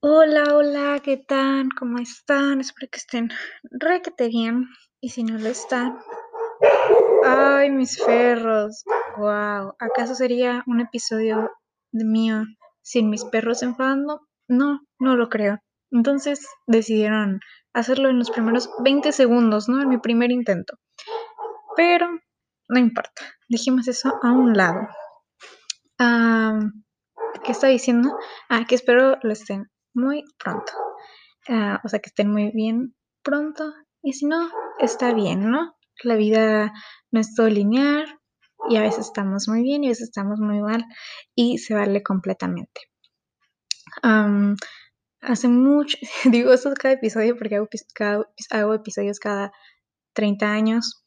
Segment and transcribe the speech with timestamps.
[0.00, 1.70] Hola, hola, ¿qué tal?
[1.76, 2.60] ¿Cómo están?
[2.60, 3.30] Espero que estén
[3.64, 4.68] requete bien.
[5.00, 5.98] Y si no lo están.
[7.26, 8.84] ¡Ay, mis perros!
[9.16, 9.74] ¡Wow!
[9.80, 11.50] ¿Acaso sería un episodio
[11.90, 12.44] de mío
[12.80, 14.20] sin mis perros enfadando?
[14.46, 15.58] No, no lo creo.
[15.90, 17.40] Entonces decidieron
[17.72, 19.82] hacerlo en los primeros 20 segundos, ¿no?
[19.82, 20.78] En mi primer intento.
[21.76, 22.08] Pero
[22.68, 23.22] no importa.
[23.48, 24.86] Dejemos eso a un lado.
[27.42, 28.16] ¿Qué está diciendo?
[28.48, 30.72] Ah, que espero lo estén muy pronto.
[31.48, 33.72] Ah, o sea, que estén muy bien pronto.
[34.02, 35.76] Y si no, está bien, ¿no?
[36.04, 36.72] La vida
[37.10, 38.06] no es todo lineal
[38.68, 40.84] y a veces estamos muy bien y a veces estamos muy mal
[41.34, 42.80] y se vale completamente.
[45.20, 47.68] hace mucho, digo esto cada episodio porque hago,
[48.50, 49.52] hago episodios cada
[50.14, 51.04] 30 años,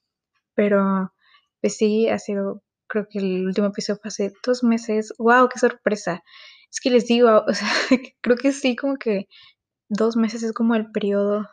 [0.55, 1.13] pero
[1.61, 5.13] pues sí, ha sido, creo que el último episodio fue hace dos meses.
[5.17, 5.49] ¡Wow!
[5.49, 6.23] ¡Qué sorpresa!
[6.71, 7.70] Es que les digo, o sea,
[8.21, 9.27] creo que sí, como que
[9.89, 11.48] dos meses es como el periodo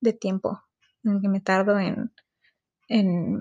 [0.00, 0.62] de tiempo
[1.04, 3.40] en que me tardo en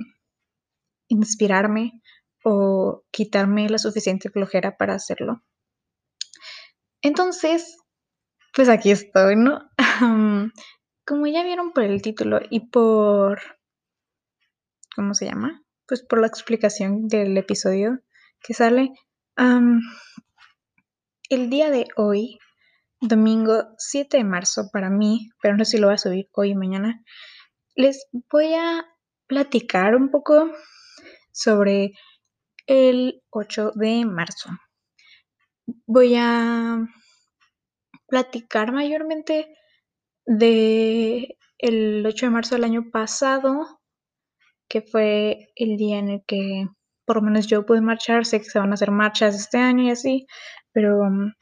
[1.10, 2.02] inspirarme
[2.44, 5.44] o quitarme la suficiente flojera para hacerlo.
[7.02, 7.78] Entonces,
[8.54, 9.70] pues aquí estoy, ¿no?
[11.06, 13.42] como ya vieron por el título y por...
[14.96, 15.64] ¿Cómo se llama?
[15.88, 18.00] Pues por la explicación del episodio
[18.42, 18.94] que sale.
[21.30, 22.40] El día de hoy
[23.02, 26.52] domingo 7 de marzo para mí, pero no sé si lo voy a subir hoy
[26.52, 27.04] y mañana,
[27.76, 28.86] les voy a
[29.28, 30.52] platicar un poco
[31.32, 31.92] sobre
[32.66, 34.50] el 8 de marzo.
[35.86, 36.80] Voy a
[38.08, 39.54] platicar mayormente
[40.26, 43.82] de el 8 de marzo del año pasado,
[44.70, 46.68] que fue el día en el que
[47.06, 49.84] por lo menos yo pude marchar, sé que se van a hacer marchas este año
[49.84, 50.28] y así,
[50.74, 51.34] pero um,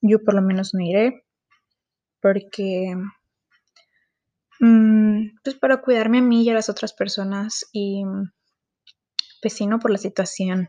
[0.00, 1.24] yo por lo menos no iré
[2.20, 2.94] porque
[4.60, 8.04] mm, pues para cuidarme a mí y a las otras personas y
[9.40, 9.78] pues sí, ¿no?
[9.78, 10.68] Por la situación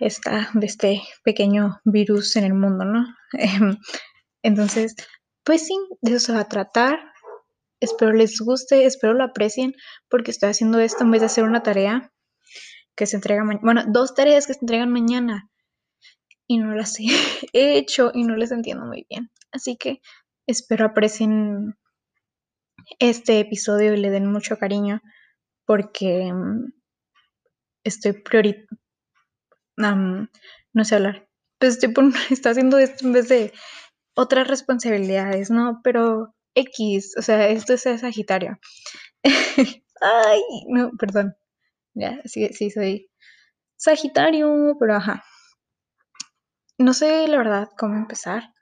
[0.00, 3.04] esta, de este pequeño virus en el mundo, ¿no?
[4.42, 4.96] Entonces,
[5.44, 6.98] pues sí, de eso se va a tratar.
[7.80, 9.74] Espero les guste, espero lo aprecien,
[10.08, 12.12] porque estoy haciendo esto en vez de hacer una tarea
[12.96, 13.62] que se entrega mañana.
[13.62, 15.50] Bueno, dos tareas que se entregan mañana
[16.46, 17.06] y no las he
[17.52, 19.30] hecho y no les entiendo muy bien.
[19.52, 20.00] Así que
[20.46, 21.76] espero aprecien
[22.98, 25.00] este episodio y le den mucho cariño
[25.66, 26.72] porque mm,
[27.84, 28.66] estoy priori...
[29.76, 31.28] no sé hablar.
[31.58, 31.94] Pues estoy
[32.30, 33.52] está haciendo esto en vez de
[34.14, 35.80] otras responsabilidades, ¿no?
[35.82, 38.58] Pero X, o sea, esto es Sagitario.
[40.00, 41.34] Ay, no, perdón.
[41.94, 43.10] Ya, sí, sí, soy
[43.76, 45.24] Sagitario, pero ajá.
[46.78, 48.52] No sé la verdad cómo empezar,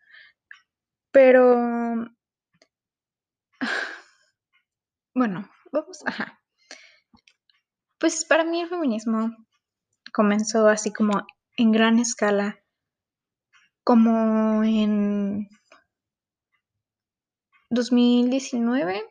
[1.12, 2.06] pero
[5.14, 6.40] bueno, vamos, ajá.
[7.98, 9.36] Pues para mí el feminismo
[10.12, 11.26] comenzó así como
[11.56, 12.58] en gran escala,
[13.84, 15.48] como en
[17.68, 19.04] 2019,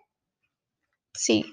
[1.13, 1.45] sí,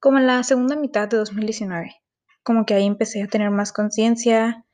[0.00, 1.96] como en la segunda mitad de 2019,
[2.42, 4.65] como que ahí empecé a tener más conciencia,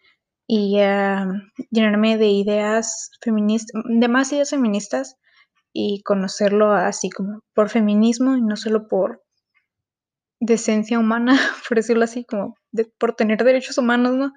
[0.47, 1.29] y a
[1.71, 5.17] llenarme de ideas feministas, de más ideas feministas
[5.73, 9.23] y conocerlo así como por feminismo y no solo por
[10.41, 11.39] decencia humana,
[11.69, 12.57] por decirlo así, como
[12.99, 14.33] por tener derechos humanos, ¿no?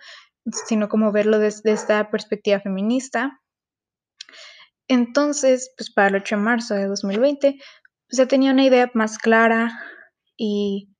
[0.68, 3.42] Sino como verlo desde esta perspectiva feminista.
[4.88, 7.58] Entonces, pues para el 8 de marzo de 2020,
[8.08, 9.72] pues ya tenía una idea más clara
[10.38, 10.96] y,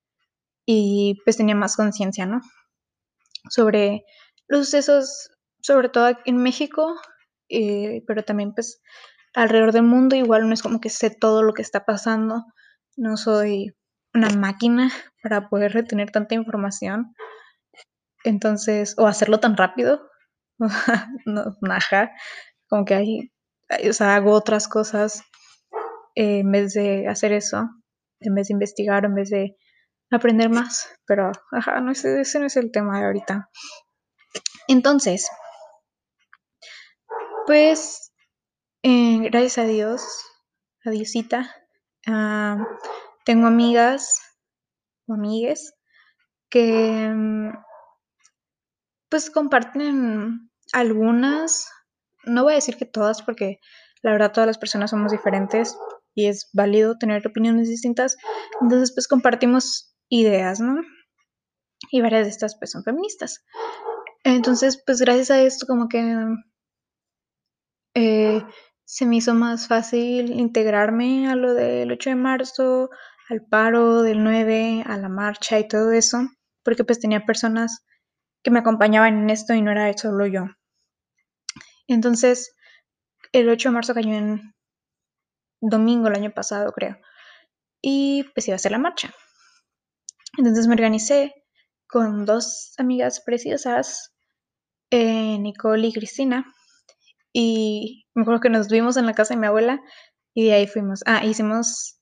[0.66, 2.40] y pues tenía más conciencia, ¿no?
[3.48, 4.04] Sobre
[4.48, 5.30] los sucesos,
[5.60, 6.94] sobre todo en México,
[7.48, 8.80] eh, pero también pues
[9.34, 12.44] alrededor del mundo, igual no es como que sé todo lo que está pasando,
[12.96, 13.74] no soy
[14.14, 14.90] una máquina
[15.22, 17.14] para poder retener tanta información,
[18.24, 20.08] entonces, o hacerlo tan rápido,
[21.26, 21.56] no,
[22.68, 23.32] como que hay,
[23.88, 25.22] o sea, hago otras cosas
[26.14, 27.68] eh, en vez de hacer eso,
[28.20, 29.56] en vez de investigar, en vez de
[30.10, 33.50] aprender más, pero, ajá, no, ese, ese no es el tema de ahorita.
[34.68, 35.28] Entonces,
[37.46, 38.12] pues,
[38.82, 40.02] eh, gracias a Dios,
[40.84, 41.54] a Diosita,
[42.06, 42.66] ah,
[43.24, 44.20] tengo amigas
[45.06, 45.74] o amigues
[46.50, 47.52] que mm,
[49.08, 51.68] pues comparten algunas,
[52.24, 53.60] no voy a decir que todas porque
[54.02, 55.76] la verdad todas las personas somos diferentes
[56.14, 58.16] y es válido tener opiniones distintas,
[58.60, 60.82] entonces pues compartimos ideas, ¿no?
[61.90, 63.44] Y varias de estas pues son feministas.
[64.28, 66.02] Entonces, pues gracias a esto como que
[67.94, 68.42] eh,
[68.84, 72.90] se me hizo más fácil integrarme a lo del 8 de marzo,
[73.28, 76.28] al paro del 9, a la marcha y todo eso,
[76.64, 77.86] porque pues tenía personas
[78.42, 80.46] que me acompañaban en esto y no era solo yo.
[81.86, 82.52] Entonces,
[83.30, 84.54] el 8 de marzo cayó en
[85.60, 86.98] domingo el año pasado, creo,
[87.80, 89.14] y pues iba a ser la marcha.
[90.36, 91.32] Entonces me organicé
[91.86, 94.15] con dos amigas preciosas,
[94.90, 96.46] eh, Nicole y Cristina,
[97.38, 99.78] y me acuerdo que nos vimos en la casa de mi abuela
[100.32, 101.02] y de ahí fuimos.
[101.04, 102.00] Ah, hicimos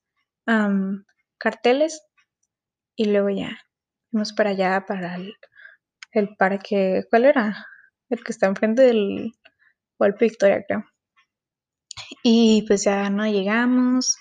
[1.38, 2.02] carteles
[2.94, 3.58] y luego ya
[4.12, 5.16] fuimos para allá, para
[6.12, 7.02] el, parque.
[7.10, 7.66] ¿Cuál era?
[8.10, 9.32] El que está enfrente del
[9.98, 10.84] Golpe Victoria, creo.
[12.22, 14.16] Y pues ya no llegamos,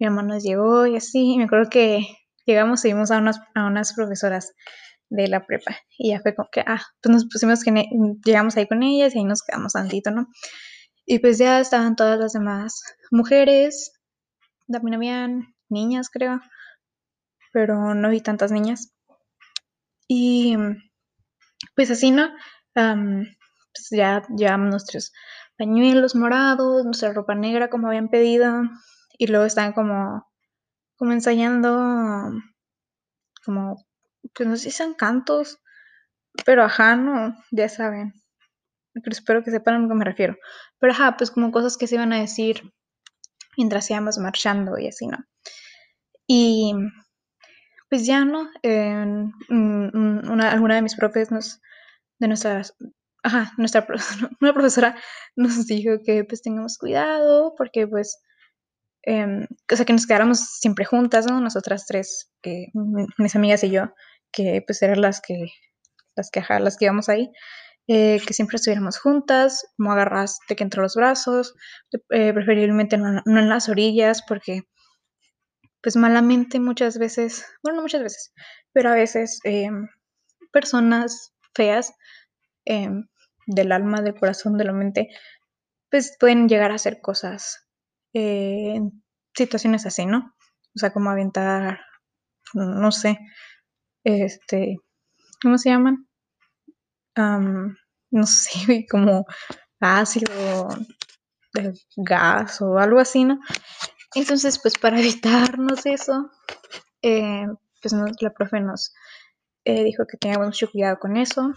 [0.00, 1.36] mi mamá nos llegó y así.
[1.38, 2.00] Me acuerdo que
[2.46, 4.54] llegamos y vimos a unas, a unas profesoras
[5.10, 5.76] de la prepa.
[5.96, 7.72] Y ya fue como que, ah, pues nos pusimos que
[8.24, 10.28] llegamos ahí con ellas y ahí nos quedamos tantito, ¿no?
[11.06, 13.92] Y pues ya estaban todas las demás mujeres,
[14.70, 16.40] también habían niñas, creo,
[17.52, 18.92] pero no vi tantas niñas.
[20.06, 20.56] Y
[21.74, 22.28] pues así, ¿no?
[22.74, 25.12] pues ya llevamos nuestros
[25.56, 28.62] pañuelos morados, nuestra ropa negra como habían pedido,
[29.18, 30.24] y luego estaban como,
[30.96, 32.32] como ensayando,
[33.44, 33.84] como,
[34.34, 35.60] pues no sé si cantos,
[36.44, 38.12] pero ajá, no, ya saben.
[38.94, 40.36] Pero espero que sepan a lo que me refiero.
[40.78, 42.62] Pero ajá, pues como cosas que se iban a decir
[43.56, 45.18] mientras íbamos marchando y así, ¿no?
[46.26, 46.74] Y
[47.88, 48.48] pues ya, ¿no?
[49.50, 51.60] una, alguna de mis profes nos,
[52.18, 52.76] de nuestras,
[53.22, 53.86] ajá, nuestra,
[54.40, 54.96] una profesora
[55.36, 58.20] nos dijo que pues tengamos cuidado porque pues,
[59.04, 61.40] eh, o sea, que nos quedáramos siempre juntas, ¿no?
[61.40, 62.68] Nosotras tres, que
[63.18, 63.94] mis amigas y yo,
[64.32, 65.46] que pues eran las que,
[66.16, 67.30] las que, las que íbamos ahí.
[67.90, 71.54] Eh, que siempre estuviéramos juntas, como agarras de que entre los brazos,
[72.10, 74.64] eh, preferiblemente no, en las orillas, porque
[75.82, 78.34] pues malamente muchas veces, bueno, no muchas veces,
[78.74, 79.88] pero a veces em,
[80.52, 81.94] personas feas
[82.66, 83.08] em,
[83.46, 85.08] del alma, del corazón, de la mente,
[85.90, 87.67] pues pueden llegar a hacer cosas
[88.18, 88.80] eh,
[89.34, 90.34] situaciones así, ¿no?
[90.74, 91.80] O sea, como aventar,
[92.54, 93.18] no sé,
[94.04, 94.76] este,
[95.42, 96.04] ¿cómo se llaman?
[97.16, 99.26] no sé, como
[99.80, 100.68] ácido,
[101.96, 103.40] gas o algo así, ¿no?
[104.14, 106.30] Entonces, pues para evitarnos eso,
[107.02, 107.46] eh,
[107.82, 108.92] pues la profe nos
[109.64, 111.52] eh, dijo que teníamos mucho cuidado con eso,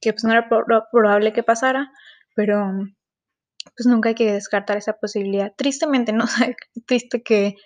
[0.00, 1.90] que pues no era probable que pasara,
[2.34, 2.72] pero
[3.74, 5.52] pues nunca hay que descartar esa posibilidad.
[5.56, 6.24] Tristemente, ¿no?
[6.86, 7.56] triste que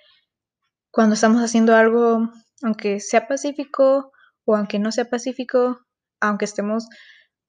[0.91, 2.31] cuando estamos haciendo algo,
[2.63, 4.13] aunque sea pacífico
[4.45, 5.81] o aunque no sea pacífico,
[6.21, 6.89] aunque estemos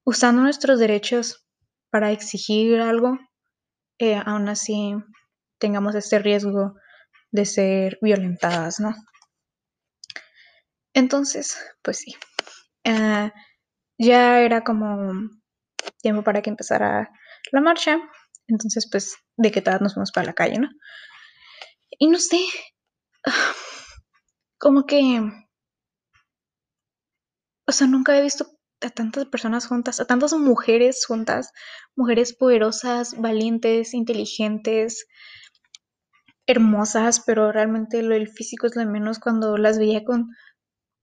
[0.03, 1.45] usando nuestros derechos
[1.89, 3.18] para exigir algo,
[4.00, 4.95] eh, aún así
[5.59, 6.75] tengamos este riesgo
[7.31, 8.95] de ser violentadas, ¿no?
[10.94, 12.15] Entonces, pues sí,
[12.83, 13.31] eh,
[13.98, 15.30] ya era como
[16.01, 17.12] tiempo para que empezara
[17.51, 18.00] la marcha,
[18.51, 20.69] entonces pues de qué tal nos fuimos para la calle, ¿no?
[22.00, 22.39] Y no sé,
[24.59, 25.21] como que,
[27.68, 28.45] o sea, nunca he visto
[28.81, 31.51] a tantas personas juntas, a tantas mujeres juntas,
[31.95, 35.07] mujeres poderosas, valientes, inteligentes,
[36.48, 40.29] hermosas, pero realmente lo del físico es lo menos cuando las veía con,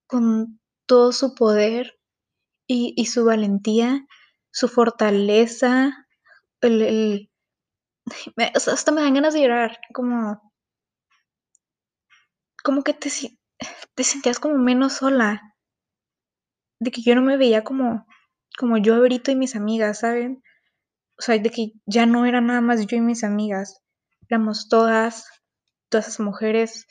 [0.07, 1.99] con todo su poder
[2.67, 4.07] y, su valentía,
[4.51, 6.07] su fortaleza,
[6.61, 7.28] el,
[8.55, 10.53] hasta me dan ganas de llorar, como,
[12.63, 13.11] como que te,
[13.95, 15.55] te sentías como menos sola,
[16.81, 18.07] de que yo no me veía como,
[18.57, 20.43] como yo ahorita y mis amigas, ¿saben?
[21.19, 23.83] O sea, de que ya no era nada más yo y mis amigas,
[24.29, 25.27] éramos todas,
[25.89, 26.87] todas esas mujeres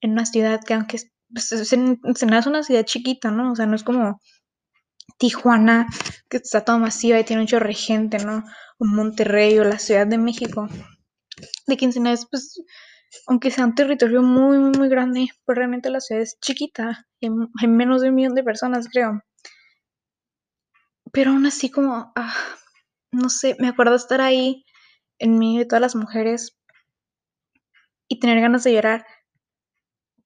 [0.00, 1.00] en una ciudad que aunque
[1.32, 3.52] pues, es una ciudad chiquita, ¿no?
[3.52, 4.20] O sea, no es como
[5.22, 5.86] Tijuana,
[6.28, 8.42] que está toda masiva y tiene un chorre gente, ¿no?
[8.78, 10.68] O Monterrey o la Ciudad de México.
[11.68, 12.60] De es, pues,
[13.28, 17.06] aunque sea un territorio muy, muy, muy grande, pues realmente la ciudad es chiquita.
[17.20, 19.22] hay menos de un millón de personas, creo
[21.12, 22.34] pero aún así como, ah,
[23.12, 24.64] no sé, me acuerdo estar ahí
[25.18, 26.58] en medio de todas las mujeres
[28.08, 29.06] y tener ganas de llorar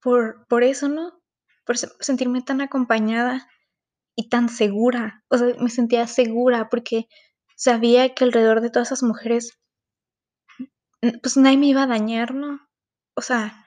[0.01, 1.21] por, por eso, ¿no?
[1.65, 3.49] Por sentirme tan acompañada
[4.17, 5.23] y tan segura.
[5.29, 7.07] O sea, me sentía segura porque
[7.57, 9.59] sabía que alrededor de todas esas mujeres,
[11.23, 12.61] pues nadie me iba a dañar, ¿no?
[13.15, 13.67] O sea,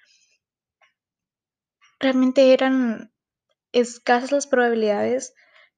[2.00, 3.14] realmente eran
[3.72, 5.34] escasas las probabilidades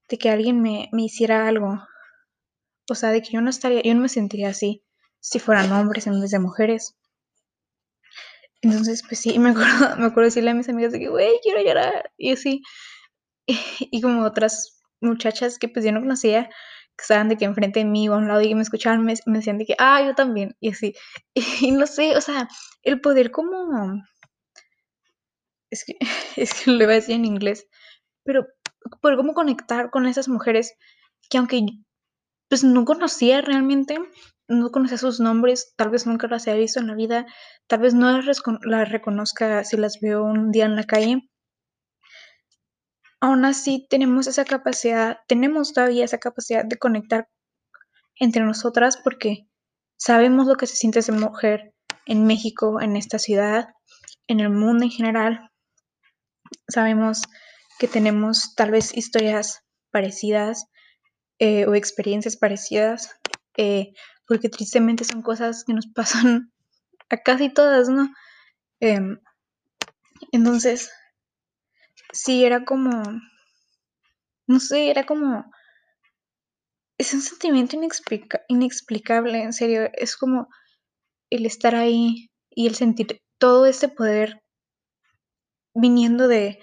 [0.10, 1.80] de que alguien me, me hiciera algo.
[2.90, 4.84] O sea, de que yo no estaría, yo no me sentiría así
[5.20, 6.96] si fueran hombres en vez de mujeres.
[8.62, 11.62] Entonces, pues sí, me acuerdo, me acuerdo decirle a mis amigas de que, güey, quiero
[11.62, 12.12] llorar.
[12.18, 12.62] Y así,
[13.48, 17.86] y, como otras muchachas que pues yo no conocía, que estaban de que enfrente de
[17.86, 20.04] mí o a un lado y que me escuchaban, me, me decían de que, ah,
[20.06, 20.56] yo también.
[20.60, 20.94] Y así,
[21.62, 22.48] y, no sé, o sea,
[22.84, 24.04] el poder como,
[25.72, 25.98] es que,
[26.36, 27.68] es que lo iba a decir en inglés,
[28.24, 28.46] pero
[29.02, 30.74] poder como conectar con esas mujeres
[31.30, 31.66] que aunque
[32.50, 33.98] pues no conocía realmente,
[34.50, 37.26] no conocía sus nombres, tal vez nunca las haya visto en la vida,
[37.68, 41.30] tal vez no las, reconozca si las veo un día en la calle.
[43.22, 47.30] Aún así tenemos esa capacidad, tenemos todavía esa capacidad de conectar
[48.16, 49.48] entre nosotras porque
[49.96, 51.74] sabemos lo que se siente ser mujer
[52.08, 53.70] en México, en esta ciudad,
[54.28, 55.52] en el mundo en general.
[56.68, 57.22] Sabemos
[57.78, 59.62] que tenemos tal vez historias
[59.92, 60.66] parecidas
[61.38, 63.16] eh, o experiencias parecidas,
[63.56, 63.94] eh,
[64.28, 66.52] porque tristemente son cosas que nos pasan
[67.10, 68.10] a casi todas, ¿no?
[68.80, 69.20] Em,
[70.32, 70.92] entonces,
[72.12, 73.04] sí, era como,
[74.48, 75.46] no sé, era como,
[76.98, 77.76] es un sentimiento
[78.48, 80.48] inexplicable, en serio, es como
[81.32, 84.42] el estar ahí y el sentir todo este poder
[85.74, 86.60] viniendo de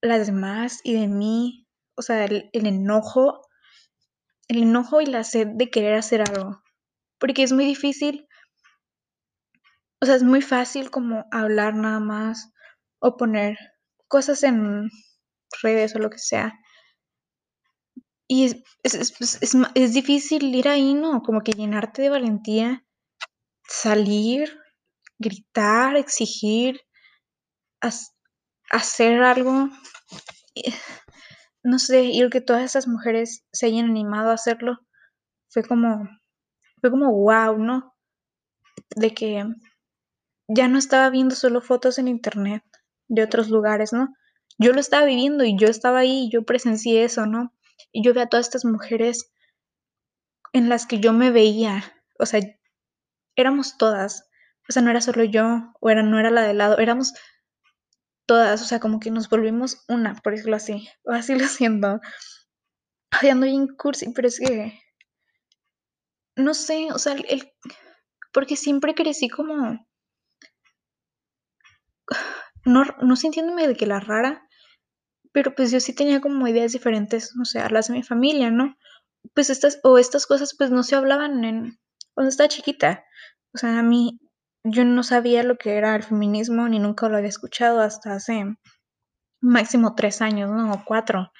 [0.00, 3.46] las demás y de mí, o sea, el, enojo,
[4.48, 6.62] el enojo y la sed de querer hacer algo,
[7.18, 8.26] porque es muy difícil,
[10.00, 12.52] o sea, es muy fácil como hablar nada más
[12.98, 13.56] o poner
[14.12, 14.90] cosas en
[15.62, 16.52] redes o lo que sea.
[18.28, 18.94] Y es, es,
[19.40, 21.22] es, es, difícil ir ahí, ¿no?
[21.22, 22.84] Como que llenarte de valentía,
[23.66, 24.60] salir,
[25.18, 26.82] gritar, exigir,
[28.70, 29.70] hacer algo
[31.64, 34.78] no sé, y el que todas esas mujeres se hayan animado a hacerlo
[35.48, 36.08] fue como,
[36.80, 37.94] fue como wow, ¿no?
[38.94, 39.44] De que
[40.48, 42.62] ya no estaba viendo solo fotos en internet
[43.12, 44.08] de otros lugares, ¿no?
[44.58, 47.52] Yo lo estaba viviendo y yo estaba ahí y yo presencié eso, ¿no?
[47.92, 49.30] Y yo veía a todas estas mujeres
[50.54, 51.84] en las que yo me veía,
[52.18, 52.40] o sea,
[53.36, 54.30] éramos todas,
[54.68, 57.12] o sea, no era solo yo, o era, no era la de lado, éramos
[58.26, 62.00] todas, o sea, como que nos volvimos una, por decirlo así, o así lo siento.
[63.10, 64.80] Ay, ando cursi, pero es que,
[66.36, 67.52] no sé, o sea, el,
[68.32, 69.86] porque siempre crecí como,
[72.64, 74.48] no, no sintiéndome de que la rara,
[75.32, 78.76] pero pues yo sí tenía como ideas diferentes, o sea, las de mi familia, ¿no?
[79.34, 81.78] Pues estas, o estas cosas pues no se hablaban en,
[82.14, 83.04] cuando estaba chiquita,
[83.54, 84.18] o sea, a mí,
[84.64, 88.56] yo no sabía lo que era el feminismo ni nunca lo había escuchado hasta hace
[89.40, 90.72] máximo tres años, ¿no?
[90.72, 91.32] O cuatro.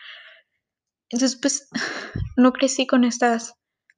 [1.09, 1.69] Entonces, pues,
[2.37, 3.55] no crecí con estas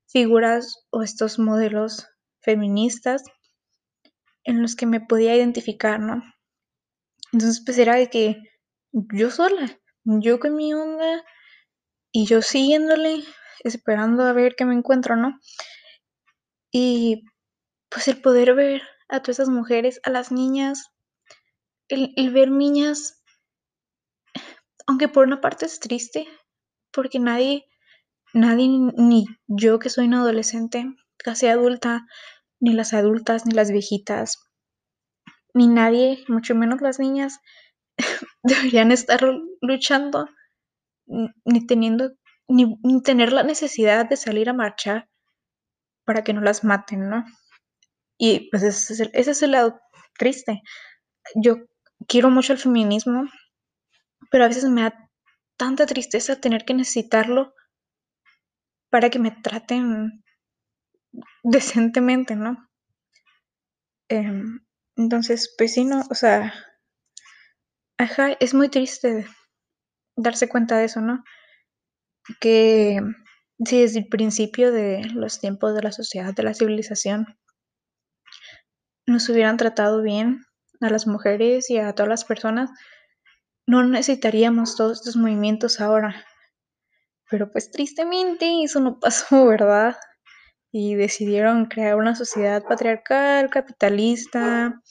[0.07, 2.07] figuras o estos modelos
[2.41, 3.25] feministas
[4.45, 6.23] en los que me podía identificar, ¿no?
[7.35, 8.37] Entonces, pues era de que
[8.93, 11.25] yo sola, yo con mi onda
[12.13, 13.25] y yo siguiéndole,
[13.65, 15.41] esperando a ver qué me encuentro, ¿no?
[16.71, 17.25] Y
[17.89, 20.93] pues el poder ver a todas esas mujeres, a las niñas,
[21.89, 23.21] el, ver niñas,
[24.87, 26.29] aunque por una parte es triste,
[26.93, 27.65] porque nadie,
[28.33, 30.87] nadie, ni yo que soy una adolescente,
[31.17, 32.07] casi adulta,
[32.61, 34.39] ni las adultas, ni las viejitas,
[35.55, 37.41] ni nadie, mucho menos las niñas,
[38.43, 39.21] deberían estar
[39.61, 40.29] luchando,
[41.07, 42.13] ni teniendo,
[42.49, 45.09] ni, ni, tener la necesidad de salir a marchar
[46.05, 47.25] para que no las maten, ¿no?
[48.19, 49.81] Y pues ese es, el, ese es el lado
[50.19, 50.63] triste.
[51.35, 51.57] Yo
[52.07, 53.29] quiero mucho el feminismo,
[54.31, 55.11] pero a veces me da
[55.57, 57.55] tanta tristeza tener que necesitarlo
[58.91, 60.25] para que me traten
[61.43, 62.69] decentemente, ¿no?
[64.09, 64.61] Em,
[64.97, 66.53] entonces, pues sí, no, o sea,
[67.99, 69.27] ajá, es muy triste
[70.17, 71.25] darse cuenta de eso, ¿no?
[72.41, 73.01] Que
[73.65, 77.27] si desde el principio de los tiempos de la sociedad, de la civilización,
[79.07, 80.45] nos hubieran tratado bien
[80.81, 82.71] a las mujeres y a todas las personas,
[83.67, 86.25] no necesitaríamos todos estos movimientos ahora.
[87.31, 89.97] Pero pues tristemente eso no pasó, ¿verdad?
[90.77, 94.83] Y decidieron crear una sociedad patriarcal, capitalista,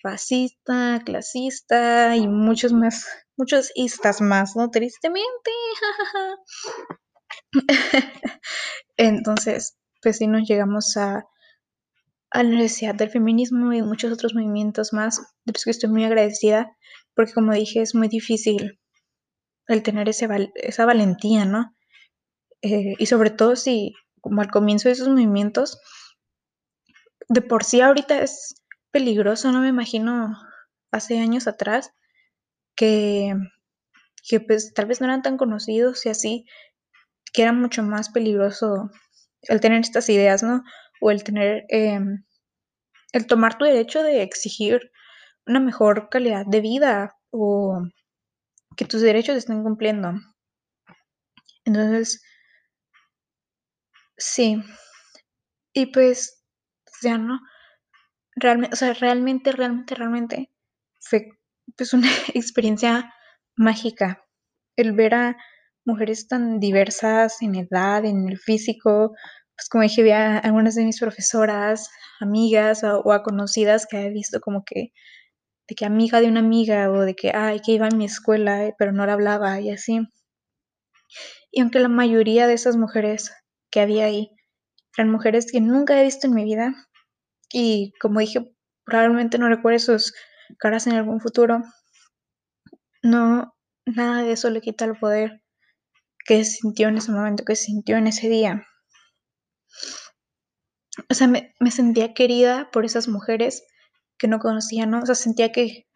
[0.00, 3.06] fascista, clasista y muchos más,
[3.36, 4.70] muchos istas más, ¿no?
[4.70, 5.50] Tristemente.
[8.96, 11.26] Entonces, pues sí nos llegamos a
[12.32, 16.04] a la Universidad del Feminismo y muchos otros movimientos más, de los que estoy muy
[16.04, 16.74] agradecida,
[17.14, 18.80] porque como dije, es muy difícil
[19.68, 21.76] el tener ese esa valentía, ¿no?
[22.62, 25.78] Eh, y sobre todo si, como al comienzo de esos movimientos,
[27.28, 28.54] de por sí ahorita es
[28.90, 30.38] peligroso, no me imagino
[30.90, 31.92] hace años atrás
[32.76, 33.34] que,
[34.26, 36.46] que pues tal vez no eran tan conocidos y así,
[37.32, 38.90] que era mucho más peligroso
[39.42, 40.62] el tener estas ideas, ¿no?
[41.00, 42.24] O el tener, em,
[43.12, 44.92] el tomar tu derecho de exigir
[45.46, 47.82] una mejor calidad de vida o
[48.76, 50.12] que tus derechos estén cumpliendo.
[51.64, 52.22] Entonces,
[54.22, 54.62] sí.
[55.74, 56.44] Y pues,
[57.02, 57.40] ya no,
[58.36, 60.50] realmente, o sea, realmente, realmente, realmente
[61.00, 61.28] fue
[61.76, 63.12] pues una experiencia
[63.56, 64.24] mágica
[64.76, 65.36] el ver a
[65.84, 69.12] mujeres tan diversas en edad, en el físico,
[69.56, 74.10] pues como dije, vi a algunas de mis profesoras, amigas o, a conocidas que he
[74.10, 74.92] visto como que
[75.68, 78.74] de que amiga de una amiga o de que, ay, que iba a mi escuela,
[78.78, 80.00] pero no la hablaba y así.
[81.52, 83.32] Y aunque la mayoría de esas mujeres
[83.72, 84.30] que había ahí
[84.96, 86.74] eran mujeres que nunca he visto en mi vida
[87.52, 90.14] y como dije, probablemente no recuerde sus
[90.58, 91.62] caras en algún futuro,
[93.02, 93.54] no,
[93.86, 95.42] nada de eso le quita el poder
[96.24, 98.66] que sintió en ese momento, que sintió en ese día.
[101.10, 103.64] O sea, me, me sentía querida por esas mujeres
[104.18, 105.00] que no conocía, ¿no?
[105.00, 105.86] O sea, sentía que,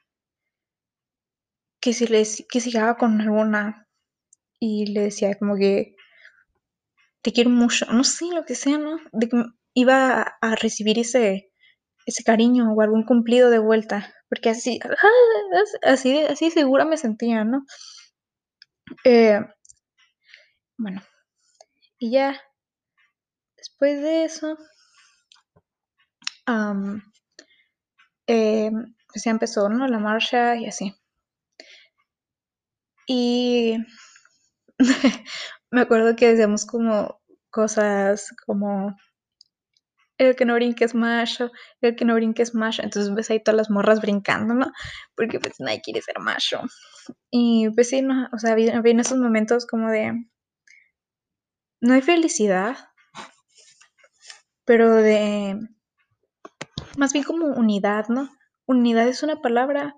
[1.80, 3.86] que si les, que si llegaba con alguna
[4.58, 5.95] y le decía como que
[7.26, 9.00] te quiero mucho, no sé, lo que sea, ¿no?
[9.10, 9.36] De que
[9.74, 11.50] iba a, recibir ese,
[12.06, 14.78] ese cariño o algún cumplido de vuelta, porque así,
[15.82, 17.64] así, así segura me sentía, ¿no?
[19.04, 19.40] Eh,
[20.78, 21.02] bueno,
[21.98, 22.40] y ya
[23.56, 24.56] después de eso,
[26.46, 27.00] um,
[28.24, 29.88] pues ya empezó, ¿no?
[29.88, 30.94] La marcha y así.
[33.08, 33.78] Y
[35.76, 38.96] me acuerdo que decíamos como cosas como
[40.16, 41.50] el que no brinque es macho,
[41.82, 42.82] el que no brinque es macho.
[42.82, 44.72] Entonces ves ahí todas las morras brincando, ¿no?
[45.14, 46.62] Porque pues nadie quiere ser macho.
[47.30, 50.14] Y pues sí, no, o sea, había, había esos momentos como de...
[51.82, 52.78] No hay felicidad,
[54.64, 55.58] pero de...
[56.96, 58.30] Más bien como unidad, ¿no?
[58.64, 59.94] Unidad es una palabra.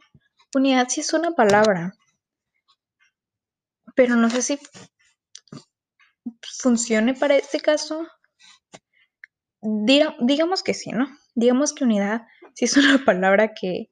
[0.57, 1.93] Unidad sí es una palabra.
[3.95, 4.59] Pero no sé si
[6.61, 8.07] funcione para este caso.
[9.61, 11.09] Diga, digamos que sí, ¿no?
[11.35, 12.23] Digamos que unidad
[12.55, 13.91] sí es una palabra que,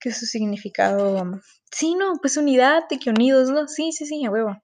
[0.00, 1.40] que su significado.
[1.70, 3.68] Sí, no, pues unidad, de que unidos, ¿no?
[3.68, 4.56] Sí, sí, sí, a huevo.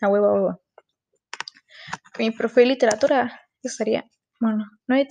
[0.00, 0.62] A huevo, a huevo.
[2.18, 4.04] Mi profe de literatura estaría.
[4.40, 5.08] Bueno, no hay.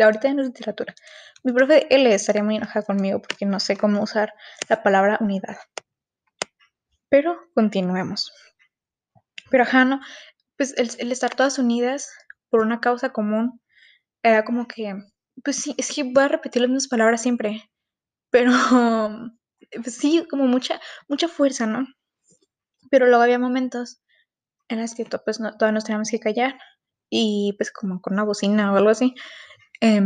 [0.00, 0.94] Ahorita no es literatura.
[1.42, 4.32] Mi profe de L estaría muy enojada conmigo porque no sé cómo usar
[4.68, 5.56] la palabra unidad.
[7.08, 8.32] Pero continuemos.
[9.50, 10.00] Pero ajá, no.
[10.58, 12.10] Pues el, estar todas unidas
[12.50, 13.62] por una causa común
[14.22, 14.94] era como que,
[15.44, 17.70] pues sí, es que voy a repetir las mismas palabras siempre,
[18.30, 18.50] pero
[19.82, 21.86] pues sí, como mucha, mucha fuerza, ¿no?
[22.90, 24.02] Pero luego había momentos
[24.68, 26.58] en los que pues no, todos nos teníamos que callar
[27.10, 29.14] y pues como con una bocina o algo así.
[29.80, 30.00] Eh,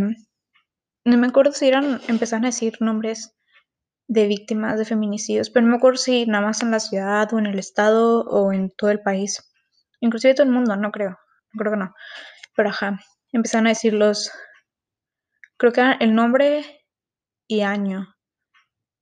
[1.05, 3.35] no me acuerdo si eran, empezaron a decir nombres
[4.09, 7.39] de víctimas de feminicidios, pero no me acuerdo si nada más en la ciudad o
[7.39, 9.52] en el estado o en todo el país.
[10.03, 11.17] Inclusive todo el mundo, no creo,
[11.57, 11.95] creo que no.
[12.57, 12.99] Pero ajá,
[13.31, 14.31] empezaron a decir los,
[15.57, 16.85] creo que era el nombre
[17.49, 18.13] y año,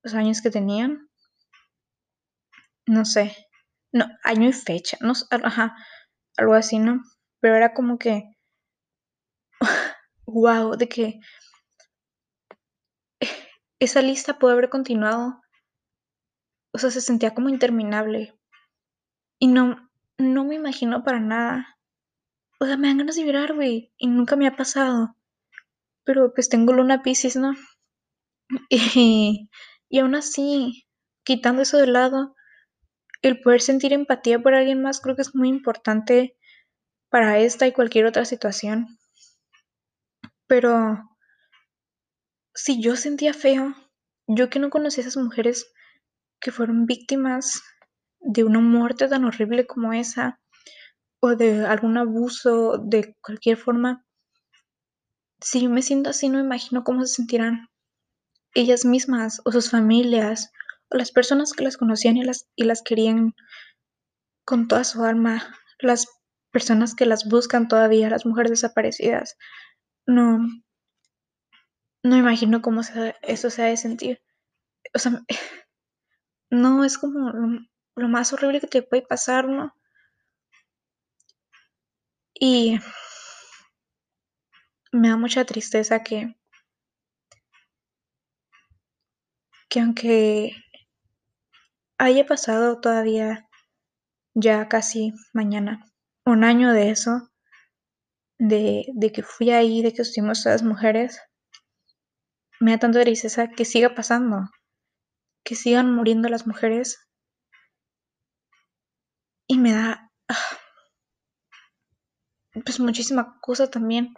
[0.03, 1.09] los años que tenían,
[2.85, 3.35] no sé,
[3.91, 5.75] no, año y fecha, no, ajá,
[6.37, 7.01] algo así, ¿no?
[7.39, 8.35] Pero era como que,
[10.27, 11.19] wow, de que
[13.79, 15.41] esa lista puede haber continuado,
[16.75, 18.39] o sea, se sentía como interminable
[19.39, 19.90] y no,
[20.21, 21.77] no me imagino para nada.
[22.59, 25.15] O sea, me dan ganas de llorar, güey, y nunca me ha pasado
[26.03, 27.53] pero pues tengo luna piscis, ¿no?
[28.69, 29.49] Y,
[29.89, 30.85] y aún así,
[31.23, 32.35] quitando eso de lado,
[33.21, 36.37] el poder sentir empatía por alguien más creo que es muy importante
[37.09, 38.97] para esta y cualquier otra situación.
[40.47, 40.99] Pero
[42.53, 43.73] si yo sentía feo,
[44.27, 45.71] yo que no conocí a esas mujeres
[46.41, 47.63] que fueron víctimas
[48.21, 50.39] de una muerte tan horrible como esa,
[51.19, 54.05] o de algún abuso de cualquier forma,
[55.41, 57.67] si yo me siento así, no imagino cómo se sentirán
[58.53, 60.51] ellas mismas o sus familias
[60.89, 63.33] o las personas que las conocían y las, y las querían
[64.45, 66.07] con toda su alma, las
[66.51, 69.37] personas que las buscan todavía, las mujeres desaparecidas.
[70.05, 70.39] No,
[72.03, 72.81] no imagino cómo
[73.21, 74.21] eso se ha de sentir.
[74.93, 75.23] O sea,
[76.49, 77.31] no es como
[78.01, 79.75] lo, más horrible que te puede pasar, ¿no?
[82.33, 82.79] Y
[84.91, 86.35] me da mucha tristeza que
[89.69, 90.51] que aunque
[91.97, 93.47] haya pasado todavía
[94.33, 95.85] ya casi mañana
[96.25, 97.31] un año de eso,
[98.37, 101.21] de, de que fui ahí, de que estuvimos todas mujeres,
[102.59, 104.49] me da tanto tristeza que siga pasando,
[105.43, 106.99] que sigan muriendo las mujeres.
[109.51, 110.57] Y me da ah,
[112.63, 114.13] pues muchísima cosa también.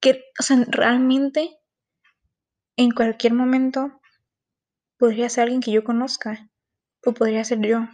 [0.00, 1.56] Que, o sea, realmente
[2.76, 4.00] en cualquier momento
[4.98, 6.50] podría ser alguien que yo conozca
[7.06, 7.86] o podría ser yo.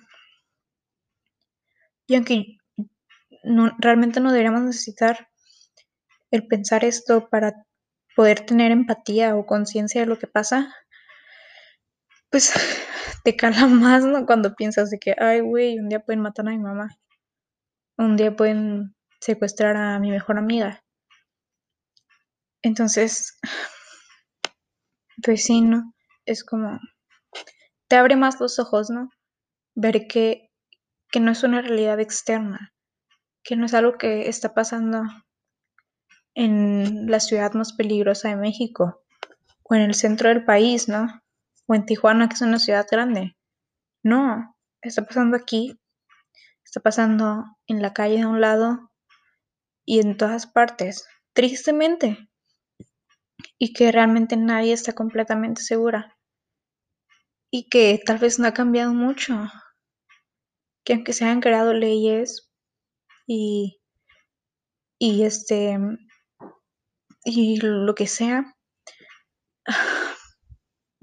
[2.07, 2.57] Y aunque
[3.45, 5.29] no, realmente no deberíamos necesitar
[6.31, 7.53] el pensar esto para
[8.17, 10.75] poder tener empatía o conciencia de lo que pasa,
[12.31, 12.53] pues
[13.25, 14.27] te cala más, ¿no?
[14.27, 16.89] Cuando piensas de que, ay, güey, un día pueden matar a mi mamá,
[17.97, 20.83] un día pueden secuestrar a mi mejor amiga.
[22.63, 23.39] Entonces,
[25.23, 25.95] pues sí, ¿no?
[26.27, 26.79] Es como,
[27.89, 29.11] te abre más los ojos, ¿no?
[29.75, 30.51] Ver que,
[31.11, 32.73] que no es una realidad externa,
[33.43, 35.03] que no es algo que está pasando
[36.35, 39.03] en la ciudad más peligrosa de México,
[39.65, 41.09] o en el centro del país, ¿no?
[41.69, 43.37] O en Tijuana, que es una ciudad grande.
[44.03, 45.79] No, está pasando aquí,
[46.65, 48.91] está pasando en la calle de un lado
[49.85, 52.29] y en todas partes, tristemente.
[53.59, 56.17] Y que realmente nadie está completamente segura.
[57.51, 59.35] Y que tal vez no ha cambiado mucho.
[60.85, 62.51] Que aunque se hayan creado leyes
[63.27, 63.81] y,
[64.99, 65.79] y este
[67.25, 68.57] y lo que sea,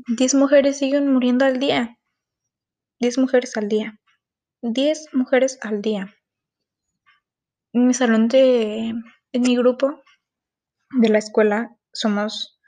[0.07, 1.97] 10 mujeres siguen muriendo al día.
[2.99, 3.99] 10 mujeres al día.
[4.61, 6.15] 10 mujeres al día.
[7.73, 8.93] En mi salón de.
[9.31, 10.03] En mi grupo
[10.91, 12.59] de la escuela somos.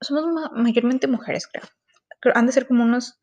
[0.00, 1.64] Somos mayormente mujeres, creo.
[2.34, 3.20] Han de ser como unos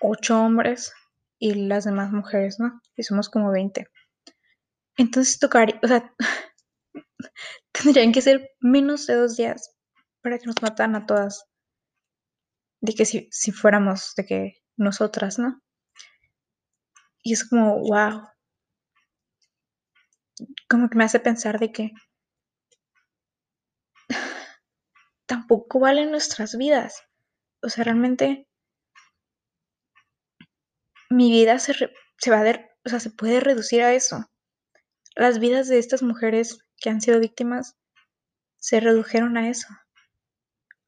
[0.00, 0.92] 8 hombres
[1.40, 2.80] y las demás mujeres, ¿no?
[2.94, 3.88] Y somos como 20.
[4.96, 6.14] Entonces tocar, o sea,
[7.72, 9.73] tendrían que ser menos de dos días
[10.24, 11.44] para que nos mataran a todas.
[12.80, 15.62] De que si, si fuéramos, de que nosotras, ¿no?
[17.22, 18.26] Y es como, wow.
[20.68, 21.90] Como que me hace pensar de que
[25.26, 27.02] tampoco valen nuestras vidas.
[27.62, 28.48] O sea, realmente
[31.10, 31.74] mi vida se,
[32.16, 34.24] se va a ver, o sea, se puede reducir a eso.
[35.16, 37.76] Las vidas de estas mujeres que han sido víctimas
[38.56, 39.68] se redujeron a eso.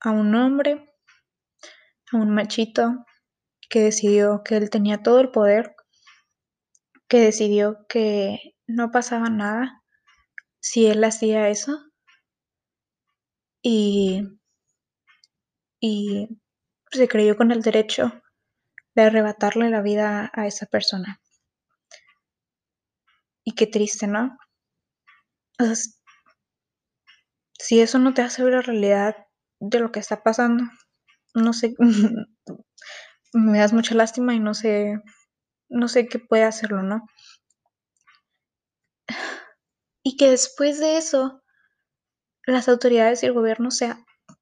[0.01, 0.89] A un hombre,
[2.13, 3.05] a un machito
[3.69, 5.75] que decidió que él tenía todo el poder,
[7.09, 9.83] que decidió que no pasaba nada
[10.61, 11.79] si él hacía eso
[13.63, 14.23] y,
[15.81, 16.29] y
[16.91, 18.13] se creyó con el derecho
[18.95, 21.21] de arrebatarle la vida a esa persona.
[23.45, 24.37] Y qué triste, ¿no?
[25.61, 25.65] O
[27.59, 29.26] si eso no te hace ver la realidad
[29.61, 30.65] de lo que está pasando,
[31.35, 31.75] no sé,
[33.33, 35.01] me das mucha lástima y no sé,
[35.69, 37.07] no sé qué puede hacerlo, ¿no?
[40.03, 41.43] Y que después de eso,
[42.47, 43.99] las autoridades y el gobierno sea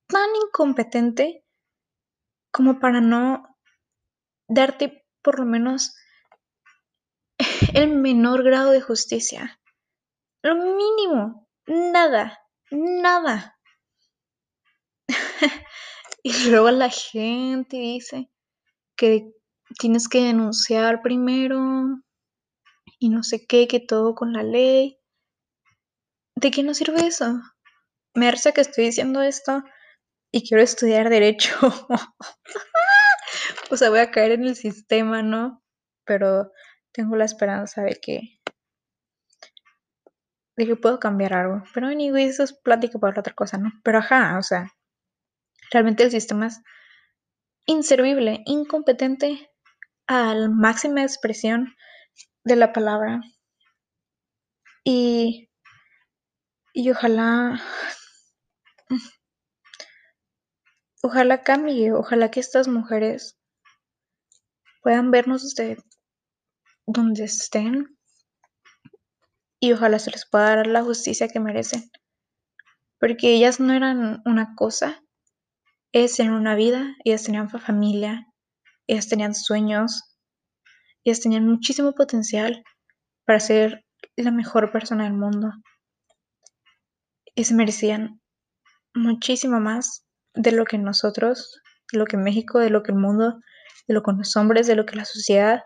[0.08, 1.44] tan incompetente
[2.52, 3.56] como para no
[4.46, 5.96] darte por lo menos
[7.74, 9.58] el menor grado de justicia.
[10.42, 12.38] Lo mínimo, nada,
[12.70, 13.53] nada.
[16.22, 18.30] y luego la gente dice
[18.96, 19.32] que
[19.78, 22.02] tienes que denunciar primero
[22.98, 24.98] y no sé qué, que todo con la ley.
[26.36, 27.40] ¿De qué nos sirve eso?
[28.14, 29.62] Me parece que estoy diciendo esto
[30.32, 31.54] y quiero estudiar derecho.
[33.70, 35.62] o sea, voy a caer en el sistema, ¿no?
[36.04, 36.52] Pero
[36.92, 38.40] tengo la esperanza de que
[40.56, 41.62] de que puedo cambiar algo.
[41.72, 43.72] Pero anyway, eso es plática para otra cosa, ¿no?
[43.82, 44.72] Pero ajá, o sea,
[45.70, 46.60] realmente el sistema es
[47.66, 49.50] inservible, incompetente
[50.06, 51.74] al máxima expresión
[52.44, 53.20] de la palabra.
[54.84, 55.50] Y,
[56.74, 57.60] y ojalá,
[61.02, 63.38] ojalá cambie, ojalá que estas mujeres
[64.82, 65.82] puedan vernos desde
[66.86, 67.96] donde estén
[69.58, 71.90] y ojalá se les pueda dar la justicia que merecen.
[73.00, 75.02] Porque ellas no eran una cosa,
[75.94, 78.26] ellas tenían una vida, ellas tenían familia,
[78.88, 80.16] ellas tenían sueños,
[81.04, 82.64] ellas tenían muchísimo potencial
[83.24, 83.84] para ser
[84.16, 85.52] la mejor persona del mundo.
[87.36, 88.20] Y se merecían
[88.92, 90.04] muchísimo más
[90.34, 91.60] de lo que nosotros,
[91.92, 93.38] de lo que México, de lo que el mundo,
[93.86, 95.62] de lo que los hombres, de lo que la sociedad